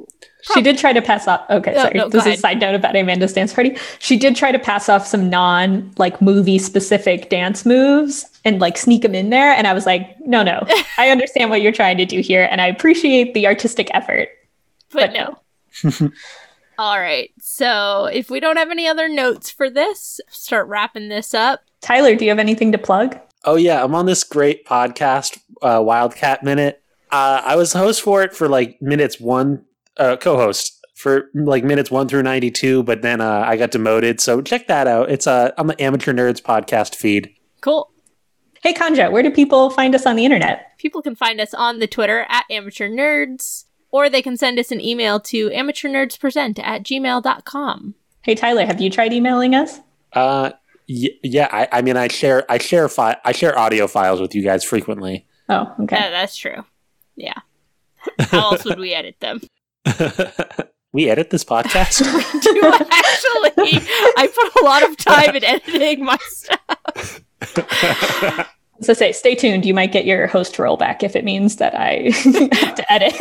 She 0.53 0.61
did 0.61 0.77
try 0.77 0.93
to 0.93 1.01
pass 1.01 1.27
off. 1.27 1.47
Okay, 1.49 1.73
No, 1.73 1.81
sorry. 1.81 1.93
no, 1.95 2.03
go 2.05 2.09
this 2.09 2.25
is 2.25 2.33
a 2.35 2.37
side 2.37 2.59
note 2.59 2.73
about 2.75 2.95
Amanda's 2.95 3.33
dance 3.33 3.53
party. 3.53 3.77
She 3.99 4.17
did 4.17 4.35
try 4.35 4.51
to 4.51 4.57
pass 4.59 4.89
off 4.89 5.05
some 5.05 5.29
non 5.29 5.91
like 5.97 6.21
movie 6.21 6.57
specific 6.57 7.29
dance 7.29 7.65
moves 7.65 8.25
and 8.45 8.59
like 8.59 8.77
sneak 8.77 9.01
them 9.03 9.13
in 9.13 9.29
there. 9.29 9.51
And 9.51 9.67
I 9.67 9.73
was 9.73 9.85
like, 9.85 10.15
no, 10.21 10.41
no, 10.43 10.65
I 10.97 11.09
understand 11.09 11.49
what 11.51 11.61
you're 11.61 11.71
trying 11.71 11.97
to 11.97 12.05
do 12.05 12.19
here, 12.21 12.47
and 12.49 12.61
I 12.61 12.67
appreciate 12.67 13.33
the 13.35 13.45
artistic 13.47 13.89
effort. 13.93 14.29
but, 14.91 15.13
But 15.13 15.37
no. 15.93 16.11
All 16.77 16.99
right. 16.99 17.31
So, 17.39 18.05
if 18.05 18.29
we 18.29 18.39
don't 18.39 18.57
have 18.57 18.69
any 18.71 18.87
other 18.87 19.07
notes 19.07 19.49
for 19.51 19.69
this, 19.69 20.19
start 20.29 20.67
wrapping 20.67 21.09
this 21.09 21.33
up. 21.33 21.61
Tyler, 21.81 22.15
do 22.15 22.25
you 22.25 22.31
have 22.31 22.39
anything 22.39 22.71
to 22.71 22.77
plug? 22.77 23.17
Oh 23.45 23.55
yeah, 23.55 23.83
I'm 23.83 23.93
on 23.95 24.05
this 24.05 24.23
great 24.23 24.65
podcast, 24.65 25.39
uh, 25.61 25.81
Wildcat 25.83 26.43
Minute. 26.43 26.81
Uh, 27.11 27.41
I 27.45 27.55
was 27.55 27.73
host 27.73 28.01
for 28.01 28.23
it 28.23 28.33
for 28.33 28.49
like 28.49 28.81
minutes 28.81 29.19
one, 29.19 29.63
uh, 29.97 30.17
co-host 30.17 30.83
for 30.95 31.29
like 31.35 31.63
minutes 31.63 31.91
one 31.91 32.07
through 32.07 32.23
ninety 32.23 32.49
two, 32.51 32.81
but 32.83 33.01
then 33.03 33.21
uh, 33.21 33.43
I 33.45 33.55
got 33.57 33.71
demoted. 33.71 34.19
So 34.19 34.41
check 34.41 34.67
that 34.67 34.87
out. 34.87 35.11
It's 35.11 35.27
uh, 35.27 35.51
on 35.57 35.67
the 35.67 35.79
Amateur 35.81 36.11
Nerds 36.13 36.41
podcast 36.41 36.95
feed. 36.95 37.33
Cool. 37.61 37.91
Hey, 38.63 38.73
Kanja, 38.73 39.11
where 39.11 39.21
do 39.21 39.29
people 39.29 39.69
find 39.69 39.93
us 39.93 40.07
on 40.07 40.15
the 40.15 40.25
internet? 40.25 40.75
People 40.79 41.03
can 41.03 41.15
find 41.15 41.39
us 41.39 41.53
on 41.53 41.77
the 41.77 41.85
Twitter 41.87 42.25
at 42.29 42.45
Amateur 42.49 42.89
Nerds, 42.89 43.65
or 43.91 44.09
they 44.09 44.23
can 44.23 44.37
send 44.37 44.57
us 44.57 44.71
an 44.71 44.81
email 44.81 45.19
to 45.19 45.49
amateurnerdspresent 45.51 46.57
at 46.59 46.81
gmail.com. 46.83 47.93
Hey, 48.23 48.33
Tyler, 48.33 48.65
have 48.65 48.81
you 48.81 48.89
tried 48.89 49.13
emailing 49.13 49.53
us? 49.53 49.79
Uh, 50.13 50.51
y- 50.51 50.53
yeah, 50.87 51.47
I, 51.51 51.67
I 51.71 51.81
mean, 51.81 51.97
I 51.97 52.07
share, 52.07 52.49
I 52.49 52.57
share, 52.57 52.87
fi- 52.89 53.17
I 53.23 53.31
share 53.31 53.57
audio 53.57 53.87
files 53.87 54.21
with 54.21 54.35
you 54.35 54.43
guys 54.43 54.63
frequently. 54.63 55.25
Oh, 55.49 55.73
okay. 55.81 55.95
Yeah, 55.95 56.09
that's 56.09 56.35
true. 56.35 56.63
Yeah. 57.15 57.39
How 58.19 58.51
else 58.51 58.65
would 58.65 58.79
we 58.79 58.93
edit 58.93 59.19
them? 59.19 59.41
we 60.93 61.09
edit 61.09 61.29
this 61.29 61.43
podcast. 61.43 62.01
we 62.43 62.51
Do 62.51 62.61
actually. 62.73 63.87
I 64.17 64.27
put 64.27 64.61
a 64.61 64.65
lot 64.65 64.83
of 64.83 64.97
time 64.97 65.35
in 65.35 65.43
editing 65.43 66.05
my 66.05 66.17
stuff. 66.21 67.21
So 68.81 68.93
say, 68.93 69.11
stay 69.11 69.35
tuned. 69.35 69.65
You 69.65 69.73
might 69.73 69.91
get 69.91 70.05
your 70.05 70.27
host 70.27 70.59
role 70.59 70.77
back 70.77 71.01
if 71.01 71.15
it 71.15 71.23
means 71.23 71.55
that 71.57 71.73
I 71.75 72.11
have 72.53 72.75
to 72.75 72.91
edit. 72.91 73.15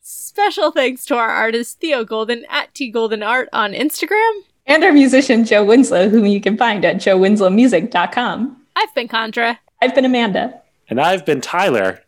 Special 0.00 0.70
thanks 0.70 1.04
to 1.06 1.16
our 1.16 1.28
artist 1.28 1.80
Theo 1.80 2.04
Golden 2.04 2.44
at 2.48 2.72
T 2.74 2.90
Golden 2.90 3.22
Art 3.22 3.48
on 3.52 3.72
Instagram. 3.72 4.42
And 4.66 4.82
our 4.84 4.92
musician, 4.92 5.44
Joe 5.44 5.64
Winslow, 5.64 6.08
whom 6.08 6.26
you 6.26 6.40
can 6.40 6.56
find 6.56 6.84
at 6.84 6.96
joewinslowmusic.com. 6.96 8.56
I've 8.76 8.94
been 8.94 9.08
Contra. 9.08 9.58
I've 9.82 9.94
been 9.94 10.04
Amanda. 10.04 10.60
and 10.88 11.00
I've 11.00 11.24
been 11.26 11.40
Tyler. 11.40 12.02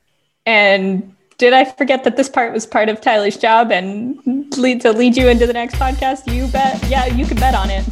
And 0.47 1.15
did 1.39 1.53
I 1.53 1.65
forget 1.65 2.05
that 2.05 2.17
this 2.17 2.29
part 2.29 2.53
was 2.53 2.65
part 2.67 2.89
of 2.89 3.01
Tyler's 3.01 3.37
job 3.37 3.71
and 3.71 4.17
lead 4.57 4.81
to 4.83 4.93
lead 4.93 5.17
you 5.17 5.29
into 5.29 5.47
the 5.47 5.53
next 5.53 5.75
podcast? 5.77 6.33
You 6.33 6.47
bet. 6.49 6.83
Yeah, 6.89 7.07
you 7.07 7.27
can 7.27 7.37
bet 7.37 7.55
on 7.55 7.69
it. 7.71 7.85